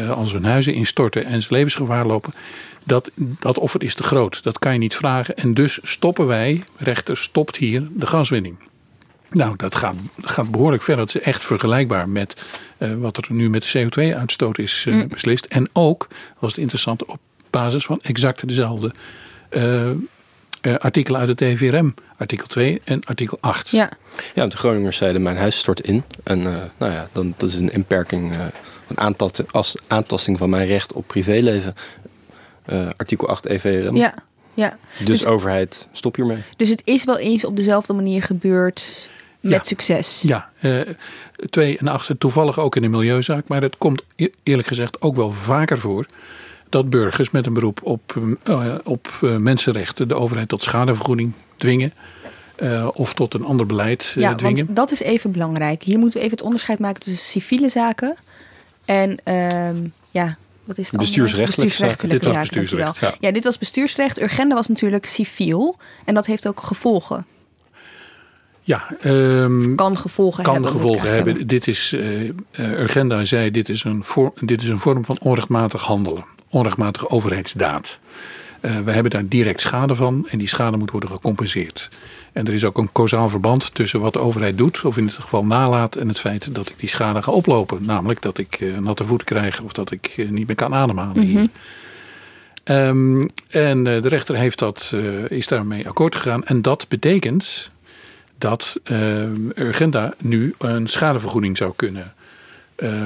[0.10, 2.34] als hun huizen instorten en ze levensgevaar lopen,
[2.84, 4.44] dat, dat offer is te groot.
[4.44, 5.36] Dat kan je niet vragen.
[5.36, 8.56] En dus stoppen wij, rechter stopt hier de gaswinning.
[9.30, 10.96] Nou, dat gaat, gaat behoorlijk ver.
[10.96, 12.44] Dat is echt vergelijkbaar met
[12.98, 15.08] wat er nu met de CO2-uitstoot is mm.
[15.08, 15.46] beslist.
[15.46, 16.08] En ook,
[16.40, 18.92] was het interessant, op basis van exact dezelfde
[19.52, 19.90] uh,
[20.62, 23.70] uh, artikelen uit het EVRM, artikel 2 en artikel 8.
[23.70, 23.90] Ja,
[24.36, 26.04] ja de Groningers zeiden mijn huis stort in.
[26.24, 28.34] En uh, nou ja, dan, dat is een inperking,
[28.88, 31.76] een aantasting, als, aantasting van mijn recht op privéleven.
[32.98, 33.96] artikel 8 EVRM.
[33.96, 34.14] Ja,
[34.54, 34.78] ja.
[34.98, 36.38] Dus, dus overheid, stop hiermee.
[36.58, 39.10] Dus het is wel eens op dezelfde manier gebeurd
[39.40, 39.64] met ja.
[39.64, 40.22] succes.
[40.22, 40.82] Ja, uh,
[41.50, 43.48] 2 en 8 toevallig ook in een milieuzaak.
[43.48, 44.04] Maar het komt
[44.44, 46.06] eerlijk gezegd ook wel vaker voor
[46.72, 51.94] dat burgers met een beroep op, uh, op uh, mensenrechten de overheid tot schadevergoeding dwingen.
[52.58, 54.66] Uh, of tot een ander beleid ja, dwingen.
[54.66, 55.84] Want dat is even belangrijk.
[55.84, 58.16] Hier moeten we even het onderscheid maken tussen civiele zaken
[58.86, 59.76] en ehm,
[60.12, 63.00] ja, wat is het bestuursrechtelijke Dit was bestuursrecht.
[63.00, 63.14] Ja.
[63.20, 64.22] ja, dit was bestuursrecht.
[64.22, 67.26] Urgenda was natuurlijk civiel en dat heeft ook gevolgen.
[68.62, 70.72] Ja, um, kan gevolgen kan hebben.
[70.72, 71.48] gevolgen hebben.
[71.48, 75.82] Dit is, uh, Urgenda zei, dit is, een vorm, dit is een vorm van onrechtmatig
[75.82, 78.00] handelen onrechtmatige overheidsdaad.
[78.62, 81.90] Uh, we hebben daar direct schade van en die schade moet worden gecompenseerd.
[82.34, 85.16] En er is ook een causaal verband tussen wat de overheid doet, of in dit
[85.16, 87.86] geval nalaat, en het feit dat ik die schade ga oplopen.
[87.86, 91.28] Namelijk dat ik uh, natte voet krijg of dat ik uh, niet meer kan ademhalen.
[91.28, 91.50] Mm -hmm.
[92.76, 94.96] um, en de rechter heeft dat,
[95.28, 96.46] is daarmee akkoord gegaan.
[96.46, 97.70] En dat betekent
[98.38, 98.80] dat
[99.56, 102.14] Urgenda nu een schadevergoeding zou kunnen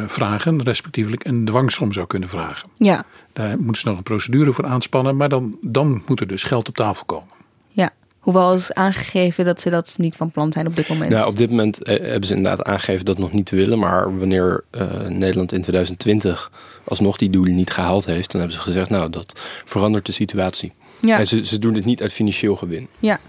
[0.05, 2.69] vragen, respectievelijk een dwangsom zou kunnen vragen.
[2.77, 3.03] Ja.
[3.33, 6.67] Daar moeten ze nog een procedure voor aanspannen, maar dan, dan moet er dus geld
[6.67, 7.33] op tafel komen.
[7.67, 11.11] Ja, hoewel is aangegeven dat ze dat niet van plan zijn op dit moment.
[11.11, 14.17] Ja, op dit moment eh, hebben ze inderdaad aangegeven dat nog niet te willen, maar
[14.17, 16.51] wanneer uh, Nederland in 2020
[16.83, 20.73] alsnog die doelen niet gehaald heeft, dan hebben ze gezegd, nou, dat verandert de situatie.
[20.99, 21.19] Ja.
[21.19, 22.87] En ze, ze doen het niet uit financieel gewin.
[22.99, 23.19] Ja.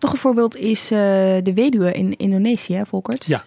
[0.00, 0.98] Nog een voorbeeld is uh,
[1.42, 3.24] de weduwe in Indonesië, Volkert.
[3.24, 3.44] Ja.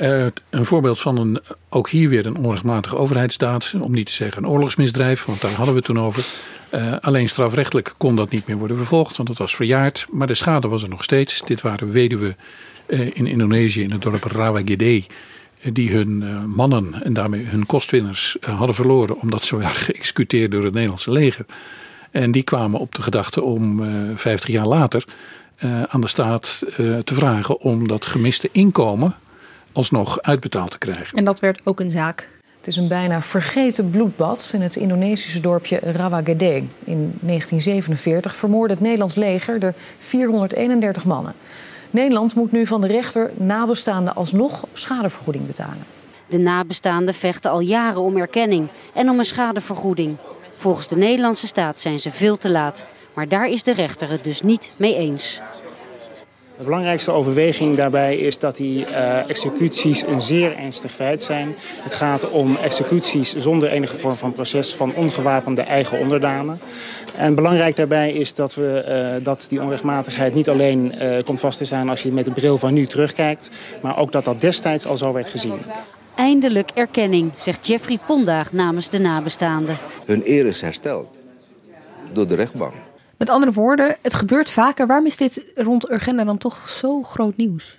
[0.00, 3.74] Uh, een voorbeeld van een, ook hier weer een onrechtmatige overheidsdaad.
[3.80, 6.26] Om niet te zeggen een oorlogsmisdrijf, want daar hadden we het toen over.
[6.74, 10.06] Uh, alleen strafrechtelijk kon dat niet meer worden vervolgd, want het was verjaard.
[10.10, 11.42] Maar de schade was er nog steeds.
[11.44, 12.36] Dit waren weduwen
[12.86, 15.04] uh, in Indonesië, in het dorp Rawagede.
[15.72, 19.20] Die hun mannen en daarmee hun kostwinners hadden verloren.
[19.20, 21.46] omdat ze waren geëxecuteerd door het Nederlandse leger.
[22.10, 23.82] En die kwamen op de gedachte om
[24.14, 25.04] 50 jaar later
[25.88, 26.62] aan de staat
[27.04, 29.16] te vragen om dat gemiste inkomen
[29.78, 31.18] alsnog uitbetaald te krijgen.
[31.18, 32.28] En dat werd ook een zaak.
[32.58, 36.54] Het is een bijna vergeten bloedbad in het Indonesische dorpje Rawagede.
[36.84, 41.34] In 1947 vermoordde het Nederlands leger er 431 mannen.
[41.90, 45.84] Nederland moet nu van de rechter nabestaanden alsnog schadevergoeding betalen.
[46.26, 50.16] De nabestaanden vechten al jaren om erkenning en om een schadevergoeding.
[50.56, 52.86] Volgens de Nederlandse staat zijn ze veel te laat.
[53.14, 55.40] Maar daar is de rechter het dus niet mee eens.
[56.58, 61.56] De belangrijkste overweging daarbij is dat die uh, executies een zeer ernstig feit zijn.
[61.82, 66.60] Het gaat om executies zonder enige vorm van proces van ongewapende eigen onderdanen.
[67.16, 68.84] En belangrijk daarbij is dat, we,
[69.18, 72.30] uh, dat die onrechtmatigheid niet alleen uh, komt vast te staan als je met de
[72.30, 73.50] bril van nu terugkijkt,
[73.82, 75.58] maar ook dat dat destijds al zo werd gezien.
[76.16, 79.76] Eindelijk erkenning, zegt Jeffrey Pondaag namens de nabestaanden.
[80.04, 81.18] Hun eer is hersteld
[82.12, 82.87] door de rechtbank.
[83.18, 84.86] Met andere woorden, het gebeurt vaker.
[84.86, 87.76] Waarom is dit rond Urgenda dan toch zo groot nieuws?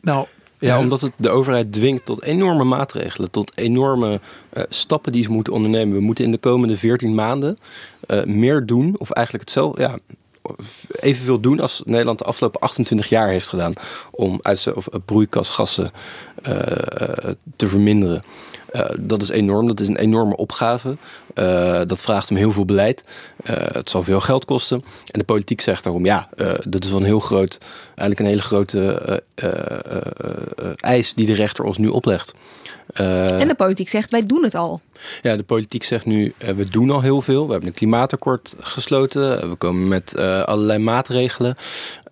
[0.00, 0.26] Nou,
[0.58, 4.20] ja, omdat het de overheid dwingt tot enorme maatregelen, tot enorme
[4.52, 5.96] uh, stappen die ze moeten ondernemen.
[5.96, 7.58] We moeten in de komende 14 maanden
[8.06, 9.98] uh, meer doen, of eigenlijk hetzelfde, ja,
[10.90, 13.72] evenveel doen als Nederland de afgelopen 28 jaar heeft gedaan
[14.10, 15.92] om uit of broeikasgassen
[16.48, 16.52] uh,
[17.56, 18.22] te verminderen.
[18.72, 20.96] Uh, dat is enorm, dat is een enorme opgave.
[21.34, 23.04] Uh, dat vraagt om heel veel beleid.
[23.44, 24.84] Uh, het zal veel geld kosten.
[25.06, 26.28] En de politiek zegt daarom, ja,
[26.64, 29.22] dat is wel een heel groot, eigenlijk een hele grote
[30.76, 32.34] eis die de rechter ons nu oplegt.
[32.92, 34.80] en de politiek zegt, wij doen het al.
[35.22, 37.44] Ja, de politiek zegt nu, we doen al heel veel.
[37.46, 39.50] We hebben een klimaatakkoord gesloten.
[39.50, 41.56] We komen met allerlei maatregelen.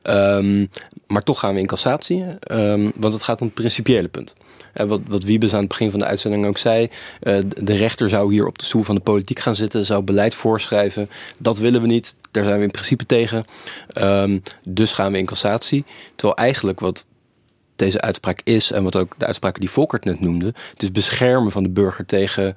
[0.03, 0.71] Um,
[1.07, 4.35] maar toch gaan we in cassatie, um, want het gaat om het principiële punt.
[4.73, 6.89] En wat, wat Wiebes aan het begin van de uitzending ook zei,
[7.23, 10.35] uh, de rechter zou hier op de stoel van de politiek gaan zitten, zou beleid
[10.35, 11.11] voorschrijven.
[11.39, 13.45] Dat willen we niet, daar zijn we in principe tegen.
[13.95, 15.85] Um, dus gaan we in cassatie.
[16.15, 17.07] Terwijl eigenlijk wat
[17.77, 21.53] deze uitspraak is, en wat ook de uitspraak die Volkert net noemde, het is beschermen
[21.53, 22.57] van de burger tegen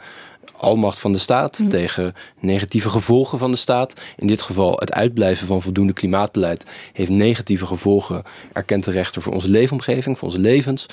[0.62, 1.69] almacht van de staat, mm.
[1.69, 3.93] tegen negatieve gevolgen van de staat.
[4.17, 9.34] In dit geval het uitblijven van voldoende klimaatbeleid heeft negatieve gevolgen, erkent de rechter voor
[9.34, 10.86] onze leefomgeving, voor onze levens.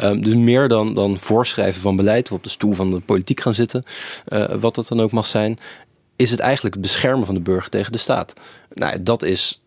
[0.00, 3.40] Um, dus meer dan, dan voorschrijven van beleid, of op de stoel van de politiek
[3.40, 3.84] gaan zitten,
[4.28, 5.58] uh, wat dat dan ook mag zijn,
[6.16, 8.32] is het eigenlijk het beschermen van de burger tegen de staat.
[8.74, 9.62] Nou, dat is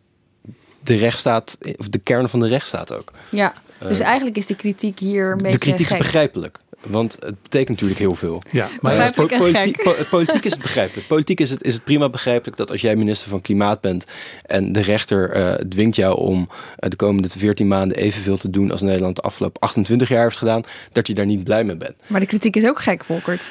[0.84, 3.12] de rechtsstaat, of de kern van de rechtsstaat ook.
[3.32, 5.98] Ja, dus uh, eigenlijk is de kritiek hier een beetje De kritiek gek.
[5.98, 6.60] is begrijpelijk.
[6.84, 8.42] Want het betekent natuurlijk heel veel.
[8.52, 11.08] Ja, maar po politiek, po politiek is het begrijpelijk.
[11.08, 14.06] Politiek is het, is het prima begrijpelijk dat als jij minister van Klimaat bent
[14.46, 18.72] en de rechter uh, dwingt jou om uh, de komende 14 maanden evenveel te doen
[18.72, 21.96] als Nederland de afgelopen 28 jaar heeft gedaan, dat je daar niet blij mee bent.
[22.08, 23.50] Maar de kritiek is ook gek, Volkert.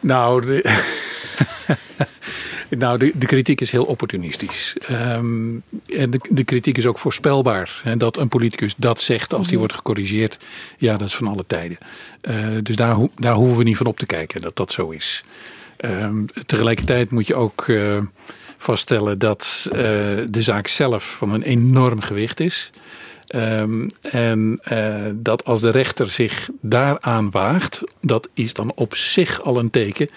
[0.00, 0.82] Nou, de,
[2.78, 4.76] nou de, de, kritiek is heel opportunistisch.
[4.90, 5.62] Um,
[5.96, 7.80] en de, de, kritiek is ook voorspelbaar.
[7.84, 10.38] En dat een politicus dat zegt als die wordt gecorrigeerd,
[10.78, 11.78] ja, dat is van alle tijden.
[12.22, 15.24] Uh, dus daar, daar hoeven we niet van op te kijken dat dat zo is.
[15.84, 17.98] Um, tegelijkertijd moet je ook uh,
[18.58, 19.72] vaststellen dat uh,
[20.28, 22.70] de zaak zelf van een enorm gewicht is.
[23.36, 29.42] Um, en uh, dat als de rechter zich daaraan waagt, dat is dan op zich
[29.42, 30.08] al een teken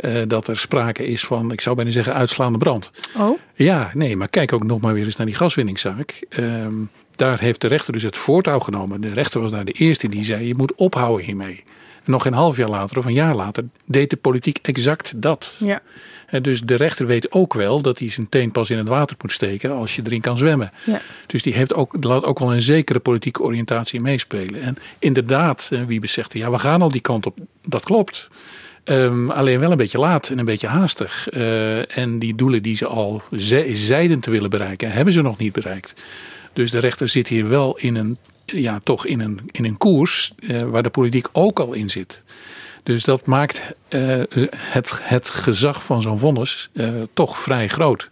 [0.00, 2.90] uh, dat er sprake is van, ik zou bijna zeggen, uitslaande brand.
[3.16, 3.38] Oh?
[3.54, 6.26] Ja, nee, maar kijk ook nog maar weer eens naar die gaswinningszaak.
[6.38, 9.00] Um, daar heeft de rechter dus het voortouw genomen.
[9.00, 11.62] De rechter was daar de eerste die zei, je moet ophouden hiermee.
[12.04, 15.56] En nog een half jaar later of een jaar later deed de politiek exact dat.
[15.58, 15.80] Ja.
[16.30, 19.16] En dus de rechter weet ook wel dat hij zijn teen pas in het water
[19.20, 20.72] moet steken als je erin kan zwemmen.
[20.84, 21.00] Ja.
[21.26, 24.62] Dus die heeft ook, laat ook wel een zekere politieke oriëntatie meespelen.
[24.62, 27.38] En inderdaad, wie zegt, ja, we gaan al die kant op.
[27.62, 28.28] Dat klopt.
[28.84, 31.28] Um, alleen wel een beetje laat en een beetje haastig.
[31.32, 35.38] Uh, en die doelen die ze al ze zeiden te willen bereiken, hebben ze nog
[35.38, 35.94] niet bereikt.
[36.52, 40.32] Dus de rechter zit hier wel in een, ja, toch in een, in een koers
[40.40, 42.22] uh, waar de politiek ook al in zit.
[42.88, 44.22] Dus dat maakt uh,
[44.56, 48.10] het, het gezag van zo'n vonnis uh, toch vrij groot.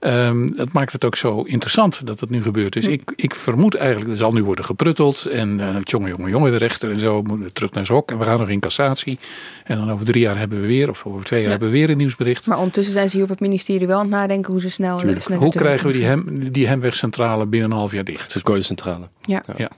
[0.00, 2.72] Um, dat maakt het ook zo interessant dat het nu gebeurt.
[2.72, 5.24] Dus ik, ik vermoed eigenlijk, er zal nu worden geprutteld.
[5.24, 8.10] En uh, jongen, jongen, jongen, de rechter en zo moeten terug naar zijn hok.
[8.10, 9.18] En we gaan nog in cassatie.
[9.64, 11.56] En dan over drie jaar hebben we weer, of over twee jaar ja.
[11.56, 12.46] hebben we weer een nieuwsbericht.
[12.46, 15.02] Maar ondertussen zijn ze hier op het ministerie wel aan het nadenken hoe ze snel...
[15.18, 18.32] snel hoe krijgen we die, hem, die hemwegcentrale binnen een half jaar dicht?
[18.32, 19.08] De kolencentrale.
[19.22, 19.42] Ja.
[19.56, 19.70] ja.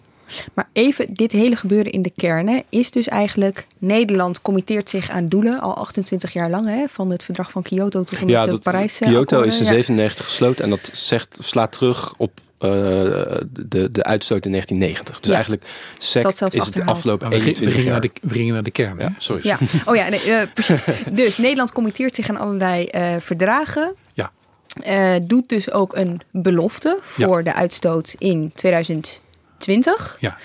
[0.55, 3.67] Maar even, dit hele gebeuren in de kern is dus eigenlijk...
[3.79, 6.67] Nederland committeert zich aan doelen al 28 jaar lang...
[6.67, 8.99] Hè, van het verdrag van Kyoto tot en met ja, het Parijs.
[8.99, 10.31] Kyoto is in 97 ja.
[10.31, 12.71] gesloten en dat zegt, slaat terug op uh,
[13.51, 15.21] de, de uitstoot in 1990.
[15.21, 15.35] Dus ja.
[15.35, 15.64] eigenlijk
[15.99, 17.93] sec is het de afgelopen 21 we gingen jaar.
[17.93, 19.41] Naar de, we gingen naar de kern, ja, sorry.
[19.47, 19.59] Ja.
[19.85, 20.85] Oh ja, nee, uh, precies.
[21.12, 23.95] dus Nederland committeert zich aan allerlei uh, verdragen.
[24.12, 24.31] Ja.
[25.19, 27.43] doet dus ook een belofte voor ja.
[27.43, 29.27] de uitstoot in 2020.
[30.21, 30.37] Ja.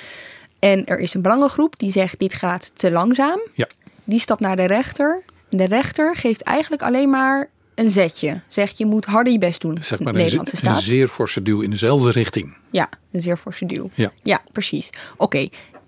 [0.60, 3.39] En er is een belangengroep die zegt dit gaat te langzaam.
[3.54, 3.67] Ja.
[4.04, 5.23] die stapt naar de rechter.
[5.49, 8.41] De rechter geeft eigenlijk alleen maar een zetje.
[8.47, 9.78] Zegt je moet harder je best doen.
[9.84, 10.84] Zeg maar Nederlandse een, een staat.
[10.84, 12.58] zeer forse duw in dezelfde richting.
[12.71, 13.89] Ja, een zeer forse duw.
[13.93, 14.12] Ja.
[14.23, 14.89] Ja, precies.
[15.17, 15.47] Oké,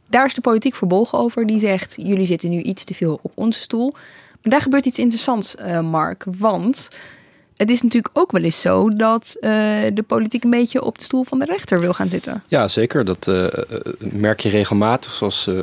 [0.09, 1.45] daar is de politiek verbolgen over.
[1.45, 3.91] Die zegt, jullie zitten nu iets te veel op onze stoel.
[4.41, 6.25] Maar daar gebeurt iets interessants, eh, Mark.
[6.37, 6.89] Want
[7.57, 9.51] het is natuurlijk ook wel eens zo dat eh,
[9.93, 12.43] de politiek een beetje op de stoel van de rechter wil gaan zitten.
[12.47, 13.05] Ja, zeker.
[13.05, 13.45] Dat eh,
[13.99, 15.13] merk je regelmatig.
[15.13, 15.55] Zoals eh,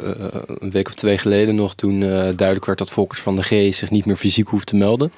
[0.59, 3.75] een week of twee geleden nog, toen eh, duidelijk werd dat Volkers van de G
[3.75, 5.13] zich niet meer fysiek hoeft te melden.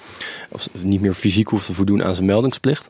[0.48, 2.88] Of niet meer fysiek hoeft te voldoen aan zijn meldingsplicht.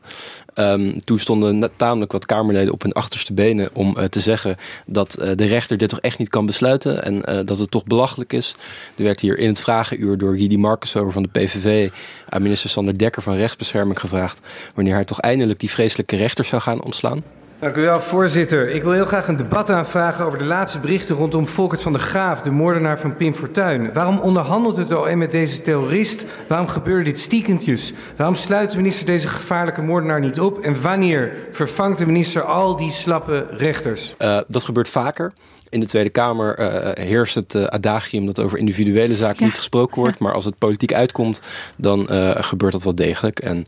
[0.55, 5.13] Ehm, toen stonden tamelijk wat Kamerleden op hun achterste benen om eh, te zeggen dat
[5.13, 8.33] eh, de rechter dit toch echt niet kan besluiten en eh, dat het toch belachelijk
[8.33, 8.55] is.
[8.97, 11.89] Er werd hier in het vragenuur door Guy Marcus over van de PVV
[12.29, 14.39] aan minister Sander Dekker van Rechtsbescherming gevraagd
[14.75, 17.23] wanneer hij toch eindelijk die vreselijke rechter zou gaan ontslaan.
[17.59, 18.69] Dank u wel, voorzitter.
[18.69, 22.01] Ik wil heel graag een debat aanvragen over de laatste berichten rondom Volkert van der
[22.01, 23.93] Graaf, de moordenaar van Pim Fortuyn.
[23.93, 26.25] Waarom onderhandelt het OM met deze terrorist?
[26.47, 27.93] Waarom gebeurde dit stiekentjes?
[28.15, 30.59] Waarom sluit de minister deze gevaarlijke moordenaar niet op?
[30.59, 34.15] En wanneer vervangt de minister al die slappe rechters?
[34.19, 35.33] Uh, dat gebeurt vaker.
[35.69, 39.45] In de Tweede Kamer uh, heerst het uh, adagium dat over individuele zaken ja.
[39.45, 40.19] niet gesproken wordt.
[40.19, 41.39] Maar als het politiek uitkomt,
[41.75, 43.39] dan uh, gebeurt dat wel degelijk.
[43.39, 43.65] En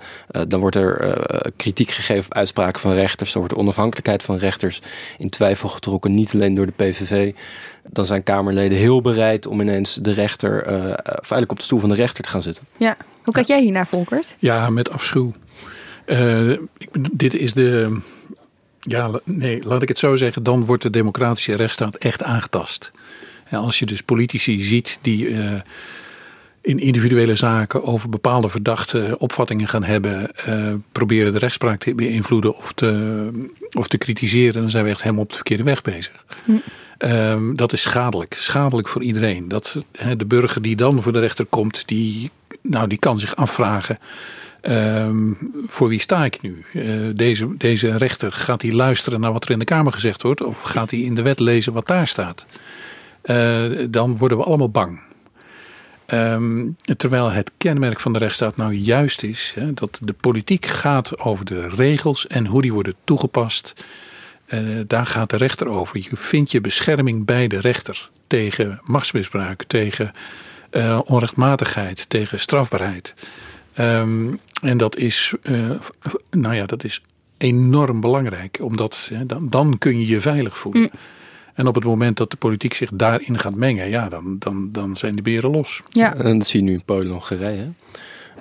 [0.48, 1.18] dan wordt er
[1.56, 3.32] kritiek gegeven op uitspraken van rechters.
[3.32, 4.82] Dan wordt de onafhankelijkheid van rechters
[5.18, 6.14] in twijfel getrokken.
[6.14, 7.34] Niet alleen door de PVV.
[7.90, 10.64] Dan zijn Kamerleden heel bereid om ineens de rechter
[11.04, 12.64] feitelijk op de stoel van de rechter te gaan zitten.
[12.78, 14.36] Ja, hoe kijk jij hiernaar, Volkert?
[14.40, 15.32] Ja, met afschuw.
[16.78, 18.00] Ik, dit is de
[18.88, 20.44] ja, nee, laat ik het zo zeggen.
[20.44, 22.92] Dan wordt de democratische rechtsstaat echt aangetast.
[23.44, 25.52] En als je dus politici ziet die uh,
[26.68, 32.58] in individuele zaken over bepaalde verdachte opvattingen gaan hebben, uh, proberen de rechtspraak te beïnvloeden
[32.58, 33.30] of te,
[33.72, 36.26] of te kritiseren, dan zijn we echt helemaal op de verkeerde weg bezig.
[36.46, 36.52] Hm.
[37.00, 38.34] Um, dat is schadelijk.
[38.34, 39.48] Schadelijk voor iedereen.
[39.48, 42.30] Dat, he, de burger die dan voor de rechter komt, die,
[42.62, 43.98] nou, die kan zich afvragen.
[44.62, 46.66] Um, voor wie sta ik nu?
[46.74, 46.84] Uh,
[47.16, 50.44] deze, deze rechter, gaat hij luisteren naar wat er in de Kamer gezegd wordt?
[50.44, 52.46] Of gaat hij in de wet lezen wat daar staat?
[53.24, 55.00] Uh, dan worden we allemaal bang.
[56.14, 61.20] Um, terwijl het kenmerk van de rechtsstaat nou juist is hè, dat de politiek gaat
[61.20, 63.86] over de regels en hoe die worden toegepast.
[64.48, 65.98] Uh, daar gaat de rechter over.
[65.98, 70.12] Je vindt je bescherming bij de rechter tegen machtsmisbruik, tegen
[71.06, 73.14] onrechtmatigheid, tegen strafbaarheid.
[73.80, 75.72] Um, en dat is, uh,
[76.32, 77.02] nou ja, dat is
[77.38, 80.82] enorm belangrijk, omdat dan, dan, kun je je veilig voelen.
[80.82, 80.90] Mm.
[81.58, 84.96] En op het moment dat de politiek zich daarin gaat mengen, ja, dan, dan, dan
[84.96, 85.82] zijn de beren los.
[85.90, 86.16] Ja.
[86.16, 87.68] En dat zie je nu in Polen en Hongarije.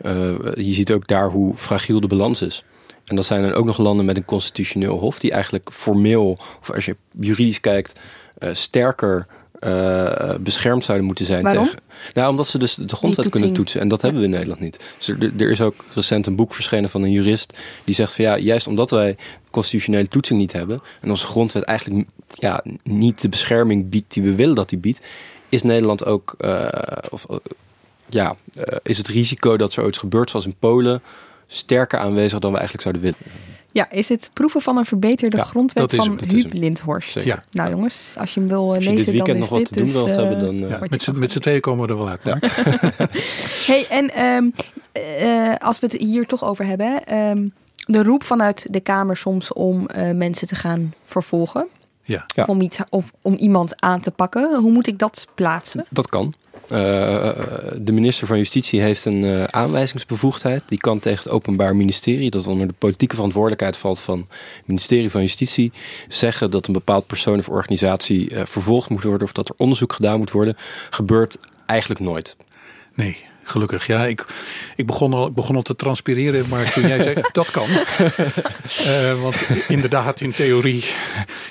[0.03, 2.65] Uh, je ziet ook daar hoe fragiel de balans is.
[3.05, 6.71] En dat zijn dan ook nog landen met een constitutioneel hof, die eigenlijk formeel, of
[6.75, 8.01] als je juridisch kijkt,
[8.39, 9.27] uh, sterker
[9.61, 11.65] uh, beschermd zouden moeten zijn Waarom?
[11.65, 11.81] tegen.
[12.15, 13.81] Nou, omdat ze dus de grondwet kunnen toetsen.
[13.81, 14.81] En dat hebben we in Nederland niet.
[14.99, 18.25] Dus er, er, is ook recent een boek verschenen van een jurist die zegt van
[18.25, 19.17] ja, juist omdat wij
[19.51, 24.35] constitutionele toetsing niet hebben en onze grondwet eigenlijk ja, niet de bescherming biedt die we
[24.35, 25.01] willen dat die biedt,
[25.49, 26.69] is Nederland ook uh,
[27.11, 27.37] of uh,
[28.09, 28.37] ja,
[28.83, 31.03] is het risico dat zoiets gebeurt zoals in Polen
[31.47, 33.56] sterker aanwezig dan we eigenlijk zouden willen.
[33.77, 36.61] Ja, is het proeven van een verbeterde Ja, grondwet van hem, Huub hem.
[36.61, 37.13] Lindhorst?
[37.13, 37.29] Zeker.
[37.29, 37.45] Ja.
[37.51, 39.59] Nou jongens, als je hem wil eh, Als je lezen, dit weekend dan nog wat
[39.59, 41.61] dit te doen dus, wilt eh, hebben, dan, eh, Met z'n- kan met z'n tweeën
[41.61, 42.25] komen we er wel uit.
[42.25, 42.45] Mark.
[43.67, 44.51] Hey, en ehm,
[44.93, 47.49] eh, als we het hier toch over hebben, hè, ehm,
[47.87, 51.67] de roep vanuit de Kamer soms om eh, mensen te gaan vervolgen.
[52.03, 52.27] Ja.
[52.37, 54.59] Of, om iets, of om iemand aan te pakken.
[54.61, 55.85] Hoe moet ik dat plaatsen?
[55.89, 56.35] Dat kan.
[56.73, 56.79] Uh,
[57.77, 60.63] de minister van Justitie heeft een uh, aanwijzingsbevoegdheid.
[60.67, 65.11] Die kan tegen het Openbaar Ministerie, dat onder de politieke verantwoordelijkheid valt van het ministerie
[65.11, 65.73] van Justitie,
[66.09, 69.93] zeggen dat een bepaald persoon of organisatie uh, vervolgd moet worden of dat er onderzoek
[69.93, 70.57] gedaan moet worden.
[70.91, 72.37] Gebeurt eigenlijk nooit.
[72.95, 73.87] Nee, gelukkig.
[73.87, 74.27] Ja, ik,
[74.77, 77.69] ik, begon al, ik begon al te transpireren, maar toen jij zei, dat kan.
[77.69, 79.37] Uh, want
[79.69, 80.85] inderdaad, in theorie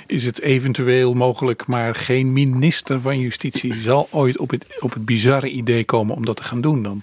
[0.08, 5.06] is het eventueel mogelijk, maar geen minister van Justitie zal ooit op het, op het
[5.06, 6.84] bizarre idee komen om dat te gaan doen.
[6.84, 7.02] Dan,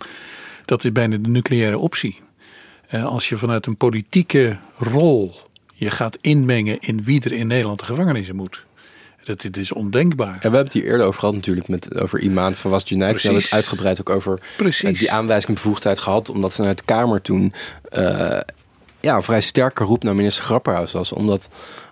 [0.65, 2.19] dat is bijna de nucleaire optie.
[2.95, 5.37] Uh, als je vanuit een politieke rol
[5.75, 8.65] je gaat inmengen in wie er in Nederland de gevangenissen moet.
[9.25, 10.29] Dat dit is ondenkbaar.
[10.29, 13.15] En we hebben het hier eerder over gehad natuurlijk, met, over Imaan van Was United.
[13.15, 14.99] We hebben het uitgebreid ook over Precies.
[14.99, 16.29] die aanwijzingbevoegdheid gehad.
[16.29, 17.53] Omdat vanuit de Kamer toen
[17.97, 18.39] uh,
[19.01, 21.13] ja, een vrij sterke roep naar minister Grapperhaus was.
[21.13, 21.49] Omdat,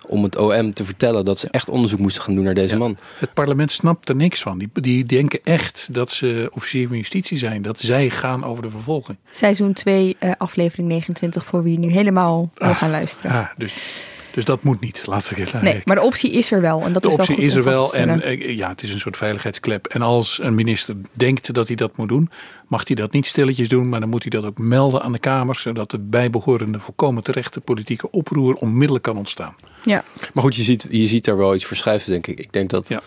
[0.07, 2.79] om het OM te vertellen dat ze echt onderzoek moesten gaan doen naar deze Ja.
[2.79, 2.97] man.
[3.19, 4.57] Het parlement snapt er niks van.
[4.57, 7.61] Die, die denken echt dat ze officier van justitie zijn.
[7.61, 9.17] Dat zij gaan over de vervolging.
[9.29, 13.31] Seizoen 2, eh, aflevering 29, voor wie nu helemaal wil gaan luisteren.
[13.31, 15.07] Ah, dus Dus dat moet niet.
[15.07, 16.81] Laten we het Nee, maar de optie is er wel.
[16.81, 17.93] En dat de is wel optie goed is er wel.
[17.93, 19.87] En eh, ja, het is een soort veiligheidsklep.
[19.87, 22.29] En als een minister denkt dat hij dat moet doen,
[22.67, 23.89] mag hij dat niet stilletjes doen.
[23.89, 25.55] Maar dan moet hij dat ook melden aan de Kamer.
[25.55, 29.55] Zodat de bijbehorende volkomen terechte politieke oproer onmiddellijk kan ontstaan.
[29.83, 30.03] Ja.
[30.33, 32.39] Maar goed, je ziet, je ziet daar wel iets verschuiven, denk ik.
[32.39, 33.01] Ik denk dat,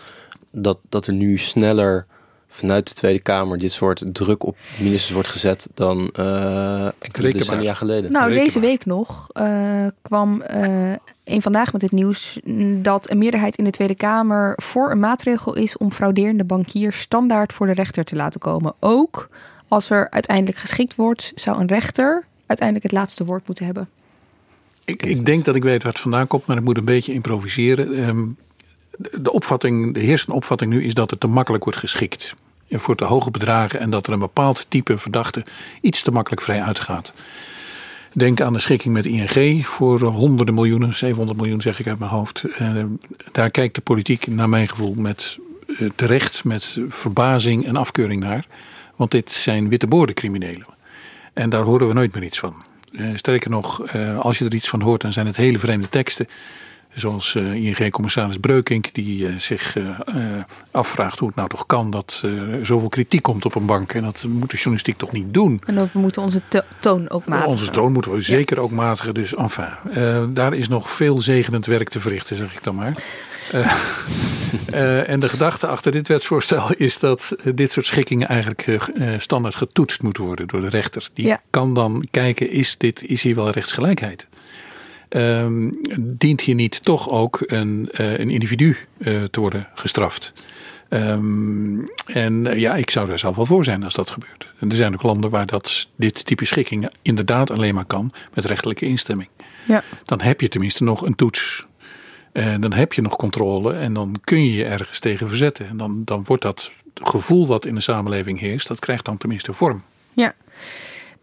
[0.51, 2.05] dat, dat er nu sneller
[2.55, 7.39] vanuit de Tweede Kamer dit soort druk op ministers wordt gezet dan eh enkele Reken
[7.39, 7.75] decennia maar.
[7.75, 8.11] geleden.
[8.11, 10.93] Nou, deze week nog eh, kwam eh
[11.25, 14.99] een vandaag met het nieuws mm, dat een meerderheid in de Tweede Kamer voor een
[14.99, 18.73] maatregel is om frauderende bankiers standaard voor de rechter te laten komen.
[18.79, 19.29] Ook
[19.67, 23.89] als er uiteindelijk geschikt wordt, zou een rechter uiteindelijk het laatste woord moeten hebben.
[24.85, 27.13] Ik, ik denk dat ik weet waar het vandaan komt, maar ik moet een beetje
[27.13, 28.03] improviseren.
[28.03, 28.25] Ehm,
[29.21, 32.33] de, opvatting, de heersende opvatting nu is dat het te makkelijk wordt geschikt.
[32.67, 35.45] En voor te hoge bedragen en dat er een bepaald type verdachte
[35.81, 37.13] iets te makkelijk vrij uitgaat.
[38.15, 42.11] Denk aan de schikking met ING voor honderden miljoenen, 700 miljoen zeg ik uit mijn
[42.11, 42.43] hoofd.
[42.43, 42.83] Eh,
[43.31, 45.37] daar kijkt de politiek naar mijn gevoel met
[45.67, 48.45] eh, terecht met verbazing en afkeuring naar.
[48.95, 50.65] Want dit zijn witte boordencriminelen.
[51.33, 52.63] En daar horen we nooit meer iets van.
[52.91, 55.89] Eh, sterker nog, eh, als je er iets van hoort, dan zijn het hele vreemde
[55.89, 56.27] teksten.
[56.95, 59.99] Zoals eh, ING-commissaris Breukink, die eh, zich eh,
[60.71, 63.93] afvraagt hoe het nou toch kan dat er zoveel kritiek komt op een bank.
[63.93, 65.61] En dat moet de journalistiek toch niet doen.
[65.65, 67.51] En dan we moeten onze to- toon ook matigen.
[67.51, 69.13] Onze toon moeten we zeker ook matigen.
[69.13, 73.03] Dus enfin, daar is nog veel zegenend werk te verrichten, zeg ik dan maar.
[75.05, 78.65] En de gedachte achter dit wetsvoorstel is dat dit soort schikkingen eigenlijk
[79.17, 81.07] standaard getoetst moeten worden door de rechter.
[81.13, 81.41] Die Ja.
[81.49, 84.27] kan dan kijken, is, dit, is hier wel rechtsgelijkheid?
[85.09, 90.33] Ehm, dient hier niet toch ook een, eh, een individu eh, te worden gestraft?
[90.89, 94.51] Ehm, en eh, ja, ik zou daar zelf wel voor zijn als dat gebeurt.
[94.59, 98.45] En er zijn ook landen waar dat, dit type schikkingen inderdaad alleen maar kan met
[98.45, 99.29] rechterlijke instemming.
[99.67, 99.83] Ja.
[100.05, 101.65] Dan heb je tenminste nog een toets.
[102.31, 105.67] En dan heb je nog controle en dan kun je je ergens tegen verzetten.
[105.67, 109.53] En dan, dan wordt dat gevoel wat in de samenleving heerst, dat krijgt dan tenminste
[109.53, 109.83] vorm.
[110.13, 110.33] Ja.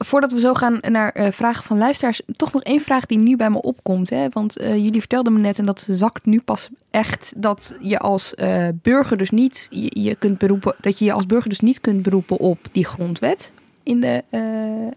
[0.05, 3.37] Voordat we zo gaan naar eh, vragen van luisteraars, toch nog één vraag die nu
[3.37, 4.11] bij me opkomt.
[4.11, 4.29] Hè?
[4.29, 8.35] Want eh, jullie vertelden me net, en dat zakt nu pas echt, dat je als
[8.35, 11.81] eh, burger dus niet je, je kunt beroepen, dat je je als burger dus niet
[11.81, 14.23] kunt beroepen op die grondwet in de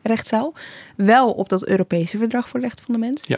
[0.01, 0.53] rechtszaal.
[0.95, 3.23] Wel op dat Europese verdrag voor de rechten van de mens.
[3.27, 3.37] Ja.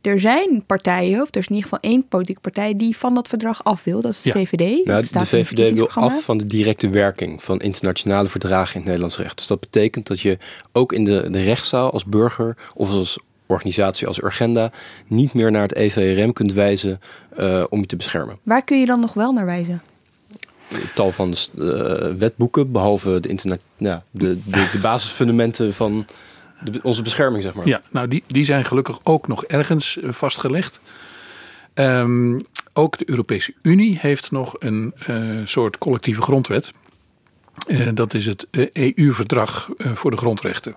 [0.00, 3.28] Er zijn partijen, of er is in ieder geval één politieke partij die van dat
[3.28, 4.00] verdrag af wil.
[4.00, 4.34] Dat is de Ja.
[4.34, 4.76] VVD.
[4.76, 8.76] Dat Nou, staat de VVD wil af van de directe werking van internationale verdragen in
[8.76, 9.36] het Nederlands recht.
[9.36, 10.38] Dus dat betekent dat je
[10.72, 14.72] ook in de, de rechtszaal als burger of als organisatie als Urgenda
[15.06, 17.00] niet meer naar het EVRM kunt wijzen
[17.36, 18.38] eh, om je te beschermen.
[18.42, 19.82] Waar kun je dan nog wel naar wijzen?
[20.94, 21.64] Tal van eh,
[22.18, 26.06] wetboeken, behalve de, internet, ja, de, de, de basisfundamenten van
[26.60, 27.66] de, onze bescherming, zeg maar.
[27.66, 30.80] Ja, nou die, die zijn gelukkig ook nog ergens eh, vastgelegd.
[31.74, 32.38] Ehm,
[32.72, 36.72] ook de Europese Unie heeft nog een eh, soort collectieve grondwet.
[37.68, 40.74] Eh, dat is het EU-verdrag voor de grondrechten.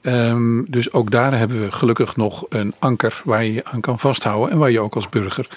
[0.00, 3.98] Ehm, dus ook daar hebben we gelukkig nog een anker waar je je aan kan
[3.98, 4.50] vasthouden.
[4.50, 5.48] En waar je ook als burger,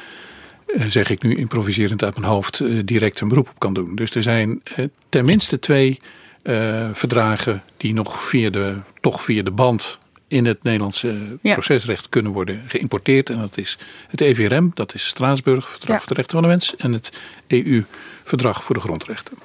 [0.88, 3.96] zeg ik nu improviserend uit mijn hoofd, direct een beroep op kan doen.
[3.96, 4.62] Dus er zijn
[5.10, 5.98] tenminste twee
[6.46, 11.54] eh, verdragen die nog via de, toch via de band in het Nederlandse Ja.
[11.54, 13.30] procesrecht kunnen worden geïmporteerd.
[13.30, 13.78] En dat is
[14.08, 15.98] het EVRM, dat is Straatsburg, Verdrag Ja.
[16.00, 16.76] voor de Rechten van de Mens.
[16.76, 17.12] En het
[17.48, 19.38] EU-verdrag voor de Grondrechten.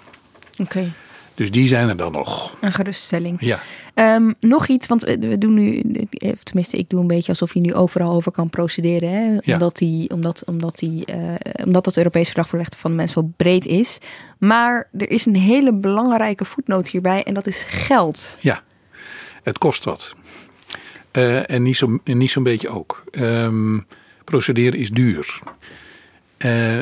[0.58, 0.92] Oké,
[1.34, 2.56] Dus die zijn er dan nog.
[2.60, 3.36] een geruststelling.
[3.40, 3.60] Ja.
[4.00, 5.80] Ehm, nog iets, want we we doen nu,
[6.10, 9.10] eh, tenminste ik doe een beetje alsof je nu overal over kan procederen.
[9.10, 9.38] Hè?
[9.40, 9.52] Ja.
[9.52, 11.34] Omdat, die, omdat, omdat, die, eh,
[11.64, 13.98] omdat dat Europees Verdrag voor Rechten van de Mens wel breed is.
[14.38, 18.36] Maar er is een hele belangrijke voetnoot hierbij en dat is geld.
[18.40, 18.62] Ja,
[19.42, 20.14] het kost wat.
[21.10, 23.04] Eh, en niet zo'n niet zo'n beetje ook.
[23.10, 23.78] Ehm,
[24.24, 25.40] procederen is duur.
[26.40, 26.76] Eh,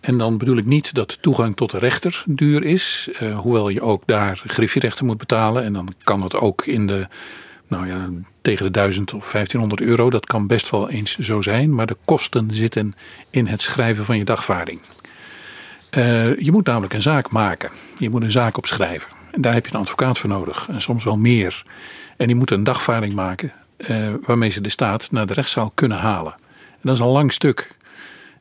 [0.00, 3.08] en, dan bedoel ik niet dat toegang tot de rechter duur is.
[3.18, 5.64] eh, hoewel je ook daar griffierechten moet betalen.
[5.64, 7.06] En dan kan dat ook in de,
[7.66, 8.08] nou ja,
[8.42, 10.10] tegen de 1000 of 1500 euro.
[10.10, 11.74] Dat kan best wel eens zo zijn.
[11.74, 12.94] Maar de kosten zitten
[13.30, 14.80] in het schrijven van je dagvaarding.
[15.90, 17.70] Eh, je moet namelijk een zaak maken.
[17.98, 19.10] Je moet een zaak opschrijven.
[19.30, 20.68] En daar heb je een advocaat voor nodig.
[20.70, 21.64] En soms wel meer.
[22.16, 23.52] En die moeten een dagvaarding maken.
[24.26, 26.32] waarmee ze de staat naar de rechtszaal kunnen halen.
[26.70, 27.76] En dat is een lang stuk.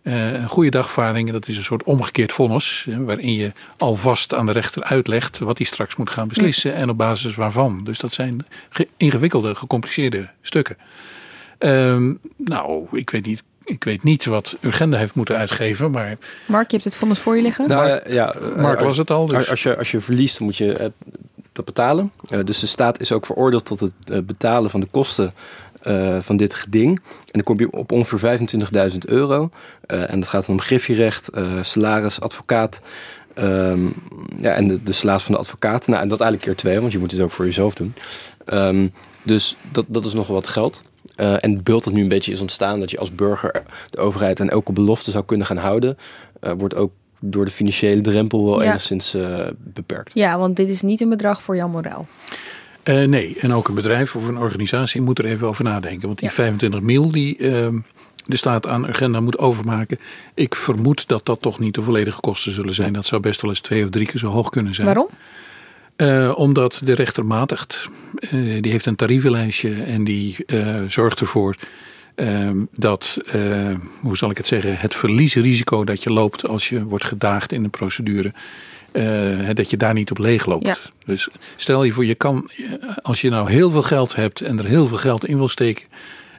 [0.01, 2.85] Eh, een goede dagvaarding, dat is een soort omgekeerd vonnis.
[2.89, 6.73] hè, waarin je alvast aan de rechter uitlegt wat hij straks moet gaan beslissen.
[6.73, 7.83] En op basis waarvan.
[7.83, 10.77] Dus dat zijn ge- ingewikkelde, gecompliceerde stukken.
[11.57, 13.43] Ehm, nou, ik weet niet.
[13.63, 17.35] Ik weet niet wat Urgenda heeft moeten uitgeven, maar Mark, je hebt het vonnis voor
[17.35, 17.67] je liggen.
[17.67, 20.37] Nou, eh, ja, eh, Mark als- was het al, dus- Als, je, als je verliest,
[20.37, 20.87] dan moet je eh,
[21.51, 22.11] dat betalen.
[22.29, 25.31] Eh, dus de staat is ook veroordeeld tot het eh, betalen van de kosten
[25.81, 26.97] eh, van dit geding.
[26.97, 28.19] En dan kom je op ongeveer
[28.91, 29.49] 25.000 euro.
[29.85, 32.81] Eh, en dat gaat dan om griffierecht, eh, salaris, advocaat.
[33.33, 33.85] ehm,
[34.37, 35.87] ja, en de, de salaris van de advocaat.
[35.87, 37.93] Nou, en dat eigenlijk keer twee, want je moet het ook voor jezelf doen.
[38.45, 38.87] Ehm,
[39.23, 40.81] dus dat, dat is nogal wat geld.
[41.15, 44.39] En het beeld dat nu een beetje is ontstaan, dat je als burger de overheid
[44.39, 45.97] aan elke belofte zou kunnen gaan houden,
[46.57, 48.69] wordt ook door de financiële drempel wel Ja.
[48.69, 49.17] enigszins
[49.57, 50.13] beperkt.
[50.13, 52.07] Ja, want dit is niet een bedrag voor Jan Moraal.
[52.83, 56.07] Eh, nee, en ook een bedrijf of een organisatie moet er even over nadenken.
[56.07, 57.77] Want die 25 mil die ehm,
[58.25, 59.99] de staat aan agenda moet overmaken.
[60.33, 62.93] Ik vermoed dat dat toch niet de volledige kosten zullen zijn.
[62.93, 64.87] Dat zou best wel eens twee of drie keer zo hoog kunnen zijn.
[64.87, 65.07] Waarom?
[65.95, 67.87] Eh, omdat de rechter matigt.
[68.19, 70.35] Eh, die heeft een tarievenlijstje en die
[70.87, 71.55] zorgt ervoor
[72.15, 73.17] ehm, dat,
[74.01, 77.63] hoe zal ik het zeggen, het verliesrisico dat je loopt als je wordt gedaagd in
[77.63, 78.33] een procedure,
[78.91, 80.65] eh, dat je daar niet op leeg loopt.
[80.65, 80.77] Ja.
[81.05, 82.49] Dus stel je voor, je kan,
[83.01, 85.85] als je nou heel veel geld hebt en er heel veel geld in wil steken.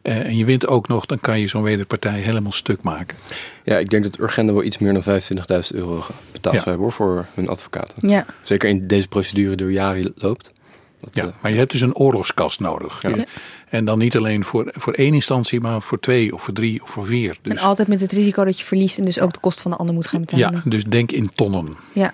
[0.02, 3.16] eh, en je wint ook nog, dan kan je zo'n wederpartij helemaal stuk maken.
[3.64, 6.60] Ja, ik denk dat Urgenda wel iets meer dan 25.000 euro betaald Ja.
[6.62, 8.08] zou hebben hoor, voor hun advocaten.
[8.08, 8.26] Ja.
[8.42, 10.52] Zeker in deze procedure door jaren loopt.
[11.00, 13.02] Dat, Ja, eh, maar je hebt dus een oorlogskast nodig.
[13.02, 13.24] Ja.
[13.68, 16.90] En dan niet alleen voor, voor één instantie, maar voor twee of voor drie of
[16.90, 17.36] voor vier.
[17.42, 19.70] Dus, En altijd met het risico dat je verliest en dus ook de kosten van
[19.70, 20.52] de ander moet gaan betalen.
[20.64, 21.76] ja, dus denk in tonnen.
[21.92, 22.12] Ja.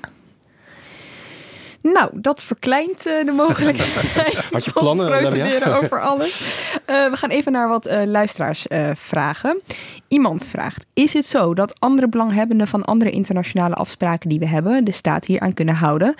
[1.92, 3.94] Nou, dat verkleint eh, de mogelijkheid
[4.52, 6.60] Had je plannen, procederen over alles.
[6.84, 9.60] Eh, we gaan even naar wat eh, luisteraars vragen.
[10.08, 14.84] Iemand vraagt, is het zo dat andere belanghebbenden van andere internationale afspraken die we hebben,
[14.84, 16.14] de staat hier aan kunnen houden?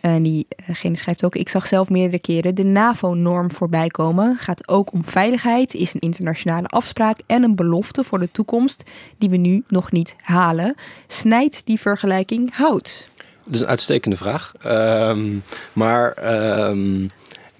[0.00, 4.36] En diegene schrijft ook, ik zag zelf meerdere keren de NAVO-norm voorbij komen.
[4.38, 8.82] Gaat ook om veiligheid, is een internationale afspraak en een belofte voor de toekomst
[9.18, 10.74] die we nu nog niet halen.
[11.06, 13.08] Snijdt die vergelijking hout?
[13.46, 14.52] Dat is een uitstekende vraag.
[14.62, 15.36] Ehm,
[15.72, 17.06] maar ehm,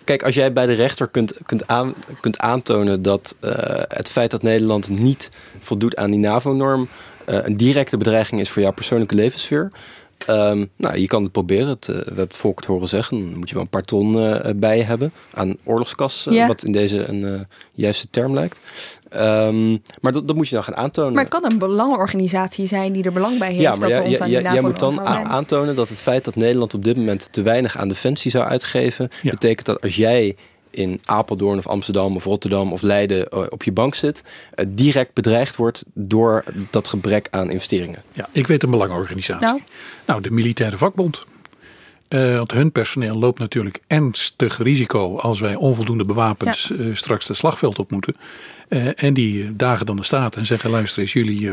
[0.05, 4.31] kijk, als jij bij de rechter kunt, kunt, aan, kunt aantonen dat eh, het feit
[4.31, 5.31] dat Nederland niet
[5.61, 6.89] voldoet aan die NAVO-norm
[7.27, 9.71] eh, een directe bedreiging is voor jouw persoonlijke levenssfeer.
[10.27, 11.69] ehm, nou, je kan het proberen.
[11.69, 13.21] Het, eh, we hebben het volk het horen zeggen.
[13.21, 14.13] Dan moet je wel een paar ton
[14.57, 16.25] bij je hebben aan oorlogskas.
[16.25, 18.61] Wat in deze een juiste term lijkt.
[19.09, 21.13] Ehm, maar dat, dat moet je dan gaan aantonen.
[21.13, 24.21] Maar het kan een belangenorganisatie zijn die er belang bij heeft dat we jij- ons
[24.21, 27.29] aan jij- die jij moet dan aantonen dat het feit dat Nederland op dit moment
[27.31, 30.37] te weinig aan defensie zou uitgeven, betekent dat als jij
[30.71, 34.23] in Apeldoorn of Amsterdam of Rotterdam of Leiden eh, op je bank zit,
[34.55, 38.03] eh, direct bedreigd wordt door dat gebrek aan investeringen.
[38.13, 39.47] Ja, ik weet een belangenorganisatie.
[39.47, 39.61] Nou?
[40.07, 41.25] Nou, de militaire vakbond.
[42.09, 47.37] Eh, want hun personeel loopt natuurlijk ernstig risico als wij onvoldoende bewapend eh, straks het
[47.37, 48.15] slagveld op moeten.
[48.69, 51.51] Eh, en die dagen dan de staat en zeggen: luister eens, jullie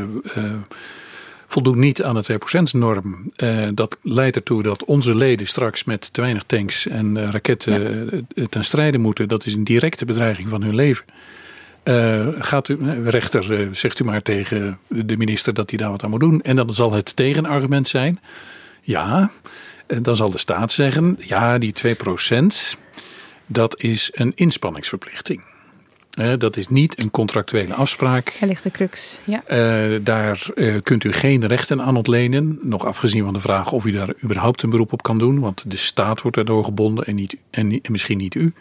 [1.54, 3.32] voldoen niet aan de 2%-norm.
[3.36, 8.64] Eh, dat leidt ertoe dat onze leden straks met te weinig tanks en raketten ten
[8.64, 9.28] strijde moeten.
[9.28, 11.06] Dat is een directe bedreiging van hun leven.
[12.40, 16.20] Gaat u, rechter, zegt u maar tegen de minister dat hij daar wat aan moet
[16.20, 16.42] doen.
[16.42, 18.20] En dan zal het tegenargument zijn:
[18.82, 19.32] ja,
[19.88, 21.96] dan zal de staat zeggen: ja, die 2%
[23.46, 25.44] dat is een inspanningsverplichting.
[26.14, 28.38] Eh, dat is niet een contractuele afspraak.
[28.40, 29.20] Er ligt de crux.
[29.24, 29.44] Ja.
[29.46, 32.60] Eh, daar eh, kunt u geen rechten aan ontlenen.
[32.62, 35.40] Nog afgezien van de vraag of u daar überhaupt een beroep op kan doen.
[35.40, 38.54] Want de staat wordt daardoor gebonden en, niet, en, niet- en misschien niet u.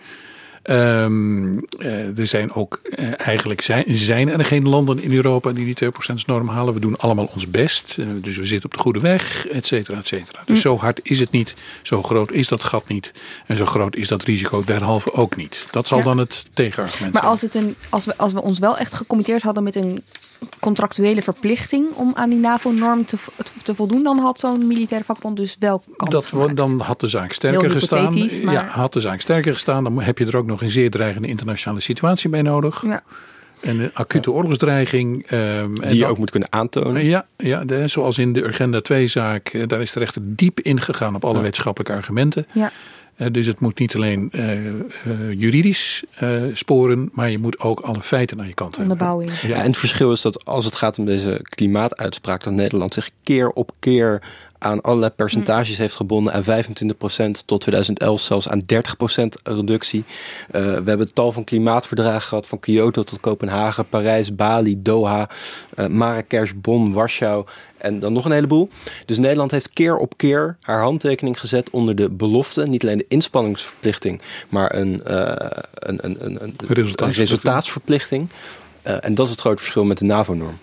[0.62, 5.64] Ehm, eh, er zijn ook, eh, eigenlijk zijn, zijn er geen landen in Europa die
[5.64, 6.74] die 2%-norm halen.
[6.74, 7.94] We doen allemaal ons best.
[7.98, 10.38] Eh, dus we zitten op de goede weg, et cetera, et cetera.
[10.44, 10.62] Dus Hm.
[10.62, 11.54] zo hard is het niet.
[11.82, 13.12] Zo groot is dat gat niet.
[13.46, 15.66] En zo groot is dat risico derhalve ook niet.
[15.70, 16.04] Dat zal Ja.
[16.04, 17.32] dan het tegenargument Maar zijn.
[17.32, 20.02] als, het een, als, we, als we ons wel echt gecommitteerd hadden met een
[20.60, 23.32] contractuele verplichting om aan die NAVO-norm te, vo-
[23.62, 26.30] te voldoen, dan had zo'n militaire vakbond dus wel kans.
[26.30, 28.14] Dat, dan had de zaak sterker Heel gestaan.
[28.44, 29.84] maar- Ja, had de zaak sterker gestaan.
[29.84, 32.82] Dan heb je er ook nog een zeer dreigende internationale situatie bij nodig.
[32.86, 33.02] Ja.
[33.60, 35.26] En een acute oorlogsdreiging.
[35.26, 37.04] ehm, en Die je dan- ook moet kunnen aantonen.
[37.04, 39.48] Ja, ja de, zoals in de Agenda 2-zaak.
[39.48, 42.46] eh, Daar is de rechter diep ingegaan op alle wetenschappelijke argumenten.
[42.54, 42.70] Ja.
[43.22, 44.74] Eh, dus het moet niet alleen eh, eh,
[45.36, 48.92] juridisch eh, sporen, maar je moet ook alle feiten aan je kant hebben.
[48.92, 49.40] Onderbouwing.
[49.40, 53.10] Ja, en het verschil is dat als het gaat om deze klimaatuitspraak, dat Nederland zich
[53.22, 54.22] keer op keer
[54.62, 56.32] aan allerlei percentages heeft gebonden.
[56.32, 60.04] Aan 25% tot 2011, zelfs aan 30% reductie.
[60.50, 65.28] Eh, we hebben tal van klimaatverdragen gehad, van Kyoto tot Kopenhagen, Parijs, Bali, Doha,
[65.74, 67.44] eh, Marrakesh, Bonn, Warschau
[67.82, 68.68] en dan nog een heleboel.
[69.06, 72.66] Dus Nederland heeft keer op keer haar handtekening gezet onder de belofte.
[72.66, 76.54] Niet alleen de inspanningsverplichting, maar een, eh, een, een, een, een,
[76.96, 78.28] een Resultaatsverplichting.
[78.82, 80.58] Eh, en dat is het grote verschil met de NAVO-norm.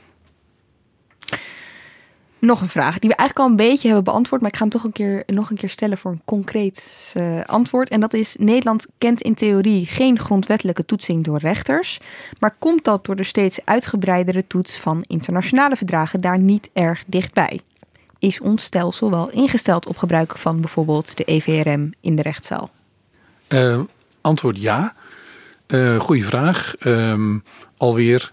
[2.39, 4.71] Nog een vraag die we eigenlijk al een beetje hebben beantwoord, maar ik ga hem
[4.71, 7.89] toch een keer, nog een keer stellen voor een concreet uh, antwoord.
[7.89, 11.99] En dat is: Nederland kent in theorie geen grondwettelijke toetsing door rechters,
[12.39, 17.61] maar komt dat door de steeds uitgebreidere toets van internationale verdragen daar niet erg dichtbij?
[18.19, 22.69] Is ons stelsel wel ingesteld op gebruik van bijvoorbeeld de EVRM in de rechtszaal?
[23.49, 23.81] Uh,
[24.21, 24.95] antwoord ja.
[25.67, 26.73] Uh, goeie vraag.
[26.85, 27.43] Um,
[27.77, 28.31] alweer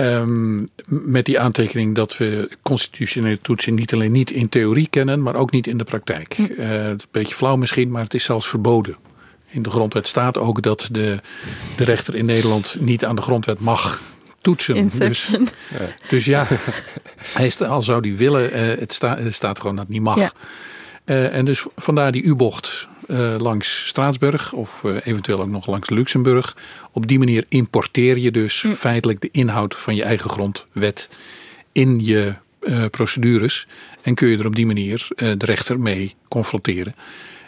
[0.00, 5.34] Um, met die aantekening dat we constitutionele toetsen niet alleen niet in theorie kennen, maar
[5.34, 6.34] ook niet in de praktijk.
[6.34, 6.42] Hm.
[6.42, 8.96] Uh, een beetje flauw misschien, maar het is zelfs verboden.
[9.50, 11.20] In de grondwet staat ook dat de,
[11.76, 14.00] de rechter in Nederland niet aan de grondwet mag
[14.40, 14.88] toetsen.
[14.98, 15.30] Dus,
[16.08, 16.46] dus, ja,
[17.34, 20.18] hij al zou die willen, uh, het, sta, het, staat gewoon dat het niet mag.
[20.18, 20.32] Ja.
[21.04, 25.90] Uh, en dus vandaar die U-bocht uh, langs Straatsburg of uh, eventueel ook nog langs
[25.90, 26.56] Luxemburg.
[26.92, 28.72] Op die manier importeer je dus mm.
[28.72, 31.08] feitelijk de inhoud van je eigen grondwet
[31.72, 33.66] in je uh, procedures.
[34.02, 36.92] En kun je er op die manier de rechter mee confronteren.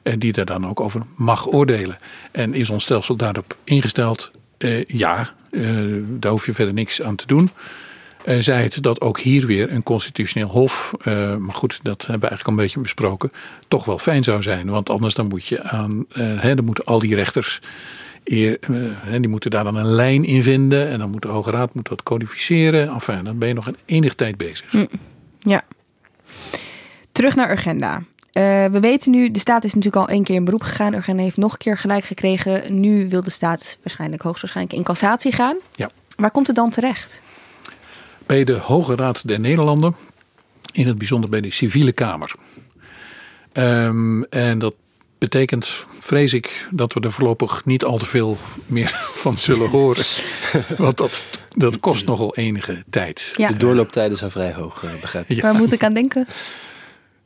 [0.02, 1.96] En die daar dan ook over mag oordelen.
[2.32, 4.30] En is ons stelsel daarop ingesteld?
[4.86, 5.34] ja,
[6.00, 7.50] daar hoef je verder niks aan te doen.
[8.24, 12.20] Uh, zei het dat ook hier weer een constitutioneel hof, uh, maar goed, dat hebben
[12.20, 13.30] we eigenlijk al een beetje besproken,
[13.68, 14.70] toch wel fijn zou zijn.
[14.70, 17.60] Want anders dan moet je aan, uh, hè, dan moeten al die rechters,
[18.24, 21.88] die moeten daar dan een lijn in vinden en dan moet de Hoge Raad moet
[21.88, 22.88] dat codificeren.
[22.88, 24.72] Enfin, dan ben je nog een enige tijd bezig.
[24.72, 24.88] Mm.
[25.38, 25.62] Ja.
[27.12, 28.02] Terug naar Urgenda.
[28.32, 30.94] we weten nu, de staat is natuurlijk al één keer in beroep gegaan.
[30.94, 32.80] Urgenda heeft nog een keer gelijk gekregen.
[32.80, 35.56] Nu wil de staat waarschijnlijk hoogstwaarschijnlijk in cassatie gaan.
[35.74, 35.90] Ja.
[36.16, 37.22] Waar komt het dan terecht?
[38.30, 39.96] Bij de Hoge Raad der Nederlanden,
[40.72, 42.34] in het bijzonder bij de Civiele Kamer.
[43.52, 44.74] Um, en dat
[45.18, 48.88] betekent, vrees ik, dat we er voorlopig niet al te veel meer
[49.22, 50.04] van zullen horen.
[50.76, 53.32] Want dat, dat kost nogal enige tijd.
[53.36, 53.48] Ja.
[53.48, 55.36] De doorlooptijden zijn vrij hoog, uh, begrijp ik.
[55.36, 55.42] Ja.
[55.42, 56.26] Waar moet ik aan denken?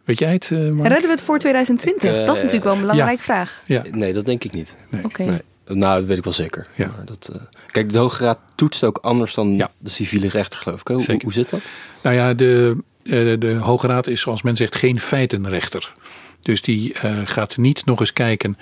[0.04, 0.50] Weet jij het?
[0.50, 2.10] Uh, Redden we het voor 2020?
[2.10, 3.24] Uh, dat is natuurlijk wel een belangrijke ja.
[3.24, 3.62] vraag.
[3.66, 3.82] Ja.
[3.90, 4.76] Nee, dat denk ik niet.
[4.88, 5.04] Nee.
[5.04, 5.22] Oké.
[5.22, 5.26] Okay.
[5.26, 5.42] Nee.
[5.66, 6.66] Nou, dat weet ik wel zeker.
[6.74, 6.86] Ja.
[6.96, 7.40] Maar dat, uh,
[7.70, 9.70] kijk, de Hoge Raad toetst ook anders dan ja.
[9.78, 10.88] de civiele rechter, geloof ik.
[10.88, 11.60] Hoe, hoe zit dat?
[12.02, 15.92] Nou ja, de, uh, de Hoge Raad is, zoals men zegt, geen feitenrechter.
[16.40, 18.58] Dus die uh, gaat niet nog eens kijken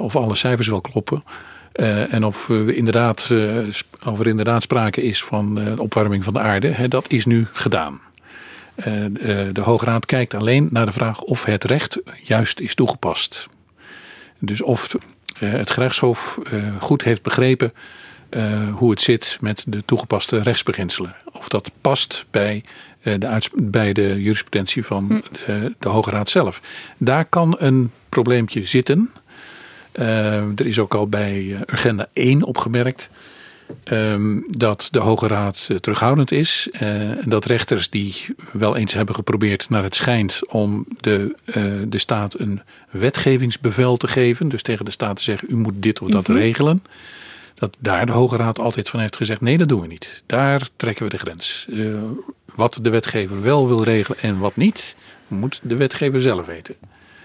[0.00, 1.24] of alle cijfers wel kloppen.
[2.10, 3.34] en of, we inderdaad,
[4.06, 6.68] of er inderdaad sprake is van opwarming van de aarde.
[6.68, 8.00] Hè, dat is nu gedaan.
[9.52, 13.48] de Hoge Raad kijkt alleen naar de vraag of het recht juist is toegepast.
[14.38, 14.96] Dus of
[15.44, 16.38] het gerechtshof
[16.80, 17.72] goed heeft begrepen
[18.36, 21.14] uh, hoe het zit met de toegepaste rechtsbeginselen.
[21.32, 22.64] Of dat past bij,
[23.02, 25.20] de, bij de jurisprudentie van hm.
[25.46, 26.60] de, de, Hoge Raad zelf.
[26.98, 29.10] Daar kan een probleempje zitten.
[29.92, 33.10] Uh, er is ook al bij agenda 1 opgemerkt.
[33.84, 36.68] Um, dat de Hoge Raad terughoudend is.
[36.72, 38.14] en dat rechters die
[38.52, 41.34] wel eens hebben geprobeerd, naar het schijnt, om de,
[41.88, 42.60] de staat een
[42.90, 44.48] wetgevingsbevel te geven.
[44.48, 46.44] Dus tegen de staat te zeggen: u moet dit of dat mm -hmm.
[46.44, 46.82] regelen
[47.62, 50.22] dat daar de Hoge Raad altijd van heeft gezegd: nee, dat doen we niet.
[50.26, 51.66] Daar trekken we de grens.
[51.68, 52.00] Uh,
[52.54, 54.96] wat de wetgever wel wil regelen en wat niet,
[55.28, 56.74] moet de wetgever zelf weten.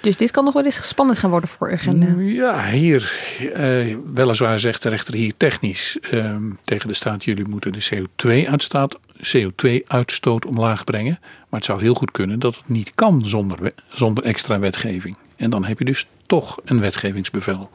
[0.02, 2.22] Dus dit kan nog wel eens spannend gaan worden voor Urgenda.
[2.22, 7.72] Ja, hier, uh, weliswaar zegt de rechter hier technisch uh, tegen de staat: jullie moeten
[7.72, 8.98] de CO2-uitstoot
[9.36, 11.18] CO2 omlaag brengen.
[11.22, 15.18] Maar het zou heel goed kunnen dat het niet kan zonder, zonder extra wetgeving.
[15.36, 17.70] En dan heb je dus toch een wetgevingsbevel.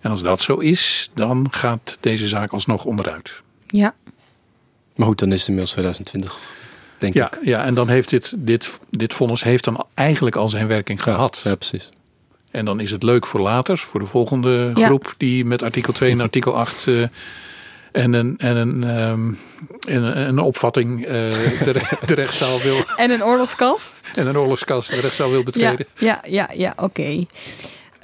[0.00, 3.42] En als dat zo is, dan gaat deze zaak alsnog onderuit.
[3.66, 3.94] Ja.
[4.94, 6.38] Maar goed, dan is het inmiddels 2020,
[7.02, 7.38] denk ja, ik.
[7.44, 11.40] Ja, en dan heeft dit, dit, dit vonnis heeft dan eigenlijk al zijn werking gehad.
[11.44, 11.88] Ja, precies.
[12.50, 14.86] En dan is het leuk voor later, voor de volgende ja.
[14.86, 17.06] groep die met artikel 2 en artikel 8 uh,
[17.92, 19.38] en een, en een, um,
[19.88, 21.72] en een opvatting uh, de,
[22.06, 22.76] de rechtszaal wil.
[22.96, 23.96] En een oorlogskast.
[24.14, 25.86] En een oorlogskast de rechtszaal wil betreden.
[25.96, 26.82] Ja, ja, ja, ja oké.
[26.82, 27.26] Okay.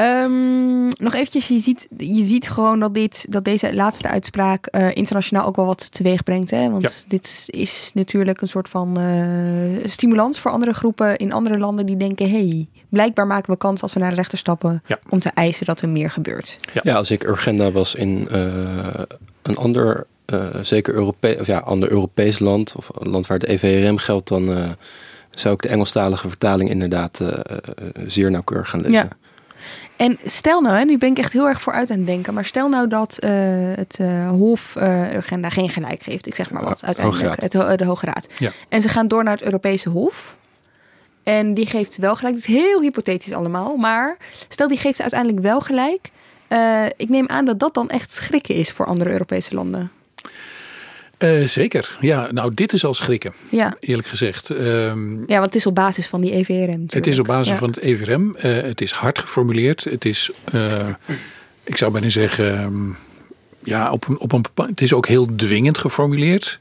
[0.01, 4.95] Um, nog eventjes, je ziet, je ziet gewoon dat, dit, dat deze laatste uitspraak uh,
[4.95, 6.51] internationaal ook wel wat teweeg brengt.
[6.51, 6.71] Hè?
[6.71, 6.91] Want ja.
[7.09, 11.97] dit is natuurlijk een soort van uh, stimulans voor andere groepen in andere landen die
[11.97, 14.99] denken: hey, blijkbaar maken we kans als we naar de rechter stappen ja.
[15.09, 16.59] om te eisen dat er meer gebeurt.
[16.73, 18.87] Ja, ja als ik Urgenda was in uh,
[19.43, 20.07] een ander,
[20.63, 24.77] zeker Europe of ja, ander Europees land of een land waar het EVRM geldt, dan
[25.31, 27.21] zou ik de Engelstalige vertaling inderdaad
[28.07, 29.11] zeer nauwkeurig gaan lezen.
[29.99, 32.45] En stel nou, hè, nu ben ik echt heel erg vooruit aan het denken, maar
[32.45, 33.31] stel nou dat uh,
[33.75, 37.85] het uh, Hof uh, Urgenda geen gelijk geeft, ik zeg maar wat, uiteindelijk, het, de
[37.85, 38.27] Hoge Raad.
[38.39, 38.51] Ja.
[38.69, 40.37] En ze gaan door naar het Europese Hof.
[41.23, 42.35] En die geeft wel gelijk.
[42.35, 43.77] Het is heel hypothetisch allemaal.
[43.77, 44.17] Maar
[44.49, 46.11] stel die geeft uiteindelijk wel gelijk.
[46.97, 49.91] ik neem aan dat dat dan echt schrikken is voor andere Europese landen.
[51.19, 51.97] Eh, zeker.
[52.01, 53.33] Ja, nou, dit is al schrikken.
[53.51, 53.77] Ja.
[53.81, 54.51] Eerlijk gezegd.
[54.51, 56.57] Ehm, Ja, want het is op basis van die EVRM.
[56.67, 56.93] natuurlijk.
[56.93, 57.59] Het is op basis Ja.
[57.59, 58.37] van het EVRM.
[58.37, 59.85] Eh, het is hard geformuleerd.
[59.85, 60.89] Het is, eh,
[61.65, 62.83] ik zou bijna zeggen, ehm,
[63.65, 66.59] ja, op een, op een het is ook heel dwingend geformuleerd.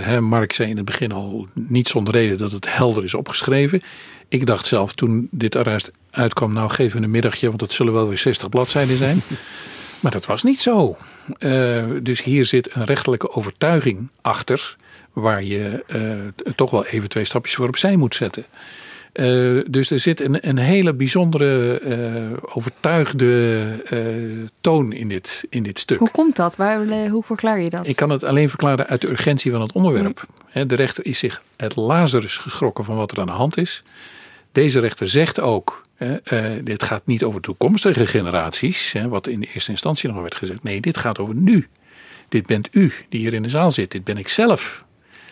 [0.00, 3.80] Hè, Mark zei in het begin al niet zonder reden dat het helder is opgeschreven.
[4.28, 7.92] Ik dacht zelf toen dit arrest uitkwam, nou geven we een middagje, want het zullen
[7.92, 9.20] wel weer 60 bladzijden zijn.
[10.00, 10.96] Maar dat was niet zo.
[11.38, 14.76] Eh, dus hier zit een rechtelijke overtuiging achter,
[15.12, 18.44] waar je eh, toch wel even twee stapjes voor opzij moet zetten.
[19.12, 21.80] Eh, dus er zit een, een hele bijzondere,
[22.52, 25.98] overtuigde toon in dit, in dit stuk.
[25.98, 26.56] Hoe komt dat?
[26.56, 27.86] Waar, hoe verklaar je dat?
[27.86, 30.26] Ik kan het alleen verklaren uit de urgentie van het onderwerp.
[30.46, 33.82] Hè, De rechter is zich het Lazarus geschrokken van wat er aan de hand is.
[34.52, 35.85] Deze rechter zegt ook,
[36.62, 40.62] dit gaat niet over toekomstige generaties, wat in de eerste instantie nog werd gezegd.
[40.62, 41.68] Nee, dit gaat over nu.
[42.28, 43.90] Dit bent u die hier in de zaal zit.
[43.90, 44.84] Dit ben ik zelf.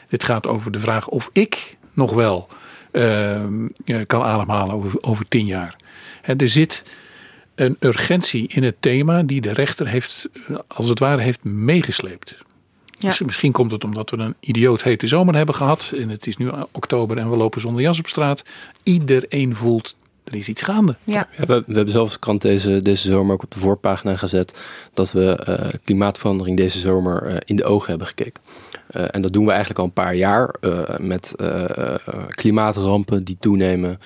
[0.09, 2.49] Dit gaat over de vraag of ik nog wel
[2.91, 5.77] ehm, eh, kan ademhalen over, over tien jaar.
[6.23, 6.83] Er zit
[7.55, 12.37] een urgentie in het thema die de rechter heeft, eh, als het ware, heeft meegesleept.
[12.99, 13.09] Ja.
[13.09, 15.93] Dus misschien komt het omdat we een idioot hete zomer hebben gehad.
[15.97, 18.45] En het is nu oktober en we lopen zonder jas op straat.
[18.83, 20.97] Iedereen voelt, er is iets gaande.
[21.05, 21.29] Ja.
[21.37, 24.59] Ja, we, we hebben zelfs de krant deze, deze zomer ook op de voorpagina gezet
[24.95, 28.43] dat we eh, klimaatverandering deze zomer eh, in de ogen hebben gekeken.
[28.87, 31.35] Eh, en dat doen we eigenlijk al een paar jaar eh, met
[32.29, 34.01] klimaatrampen die toenemen,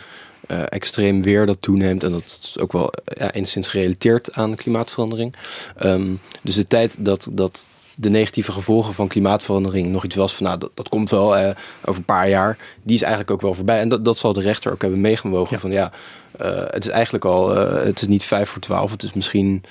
[0.46, 2.04] eh, extreem weer dat toeneemt.
[2.04, 5.34] En dat is ook wel ja, enigszins gerelateerd aan klimaatverandering.
[5.76, 7.64] Ehm, dus de tijd dat, dat
[8.00, 11.48] de negatieve gevolgen van klimaatverandering nog iets was van nou dat, dat komt wel eh,
[11.84, 13.80] over een paar jaar, die is eigenlijk ook wel voorbij.
[13.80, 15.92] En dat, dat zal de rechter ook hebben meegewogen van ja,
[16.38, 19.64] eh, het is eigenlijk al, eh, het is niet vijf voor twaalf, het is misschien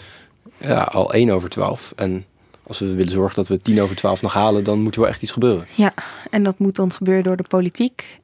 [0.58, 1.94] ja, al één over twaalf.
[1.96, 2.26] En
[2.64, 5.10] als we willen zorgen dat we tien over twaalf nog halen, dan moet er wel
[5.10, 5.68] echt iets gebeuren.
[5.76, 5.94] Ja,
[6.30, 8.20] en dat moet dan gebeuren door de politiek.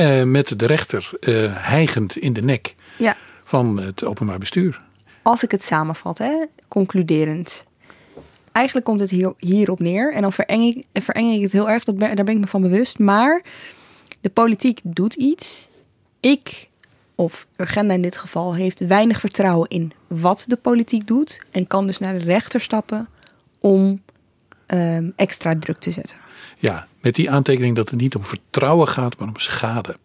[0.00, 3.16] Eh, met de rechter eh, hijgend in de nek Ja.
[3.44, 4.80] van het openbaar bestuur.
[5.22, 7.64] Als ik het samenvat, hè, concluderend.
[8.52, 10.14] Eigenlijk komt het hier, hierop neer.
[10.14, 12.62] En dan vereng ik, vereng ik het heel erg, dat daar ben ik me van
[12.62, 12.98] bewust.
[12.98, 13.42] Maar
[14.20, 15.68] de politiek doet iets.
[16.20, 16.68] Ik,
[17.14, 21.40] of Urgenda in dit geval, heeft weinig vertrouwen in wat de politiek doet.
[21.50, 23.08] En kan dus naar de rechter stappen
[23.58, 24.02] om
[24.66, 26.16] ehm, extra druk te zetten.
[26.58, 29.96] Ja, met die aantekening dat het niet om vertrouwen gaat, maar om schade.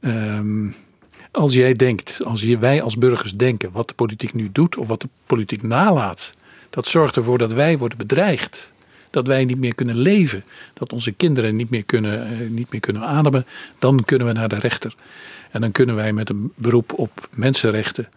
[0.00, 0.68] Ehm,
[1.30, 5.00] als jij denkt, als wij als burgers denken wat de politiek nu doet of wat
[5.00, 6.34] de politiek nalaat,
[6.72, 8.72] dat zorgt ervoor dat wij worden bedreigd.
[9.10, 10.44] Dat wij niet meer kunnen leven,
[10.74, 13.46] dat onze kinderen niet meer kunnen, eh, niet meer kunnen ademen,
[13.78, 14.94] dan kunnen we naar de rechter.
[15.50, 18.08] En dan kunnen wij met een beroep op mensenrechten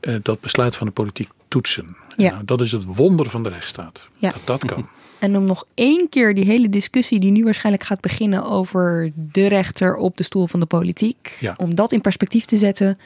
[0.00, 1.96] eh, dat besluit van de politiek toetsen.
[2.16, 2.30] Ja.
[2.30, 4.08] Nou, dat is het wonder van de rechtsstaat.
[4.18, 4.30] Ja.
[4.32, 4.88] Dat dat kan.
[5.18, 9.46] En om nog één keer die hele discussie die nu waarschijnlijk gaat beginnen over de
[9.48, 11.54] rechter op de stoel van de politiek, Ja.
[11.56, 12.98] om dat in perspectief te zetten,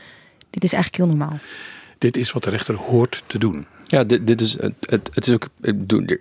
[0.50, 1.38] dit is eigenlijk heel normaal.
[1.98, 3.66] Dit is wat de rechter hoort te doen.
[3.92, 5.48] Ja, dit, dit is, het, het, het is ook,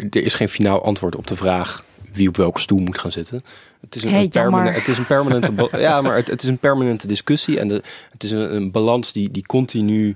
[0.09, 3.41] er, is geen finaal antwoord op de vraag wie op welke stoel moet gaan zitten.
[3.81, 4.73] Het is een, Hey, een permane- jammer.
[4.73, 8.23] het is een permanente, ja, maar het, het is een permanente discussie en de, het
[8.23, 10.15] is een, een balans die, die continu.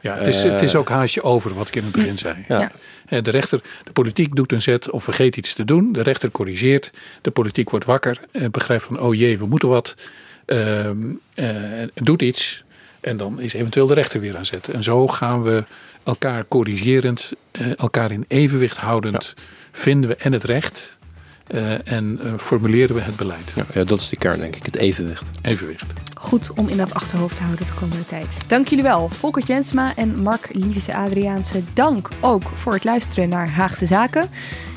[0.00, 2.44] Ja, het is, het is ook haasje over wat ik in het begin zei.
[2.48, 2.72] Ja.
[3.06, 5.92] Eh, De rechter, de politiek doet een zet of vergeet iets te doen.
[5.92, 6.90] De rechter corrigeert.
[7.20, 9.94] De politiek wordt wakker en begrijpt van, oh jee, we moeten wat.
[10.44, 10.96] Ehm,
[11.34, 12.64] eh, en doet iets.
[13.00, 14.68] En dan is eventueel de rechter weer aan zet.
[14.68, 15.64] En zo gaan we
[16.04, 19.34] elkaar corrigerend, eh, elkaar in evenwicht houdend,
[19.72, 20.96] vinden we en het recht
[21.46, 23.52] eh, en eh, formuleren we het beleid.
[23.54, 25.30] Ja, ja, dat is de kern, denk ik, het evenwicht.
[25.42, 25.92] Evenwicht.
[26.14, 28.44] Goed om in dat achterhoofd te houden de komende tijd.
[28.46, 31.62] Dank jullie wel, Volker Jensma en Mark Lievese Adriaanse.
[31.74, 34.22] Dank ook voor het luisteren naar Haagse Zaken.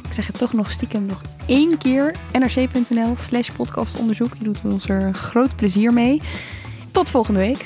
[0.07, 2.15] Ik zeg het toch nog stiekem nog één keer.
[2.31, 4.33] nrc.nl slash podcastonderzoek.
[4.37, 6.21] Je doet ons er groot plezier mee.
[6.91, 7.65] Tot volgende week.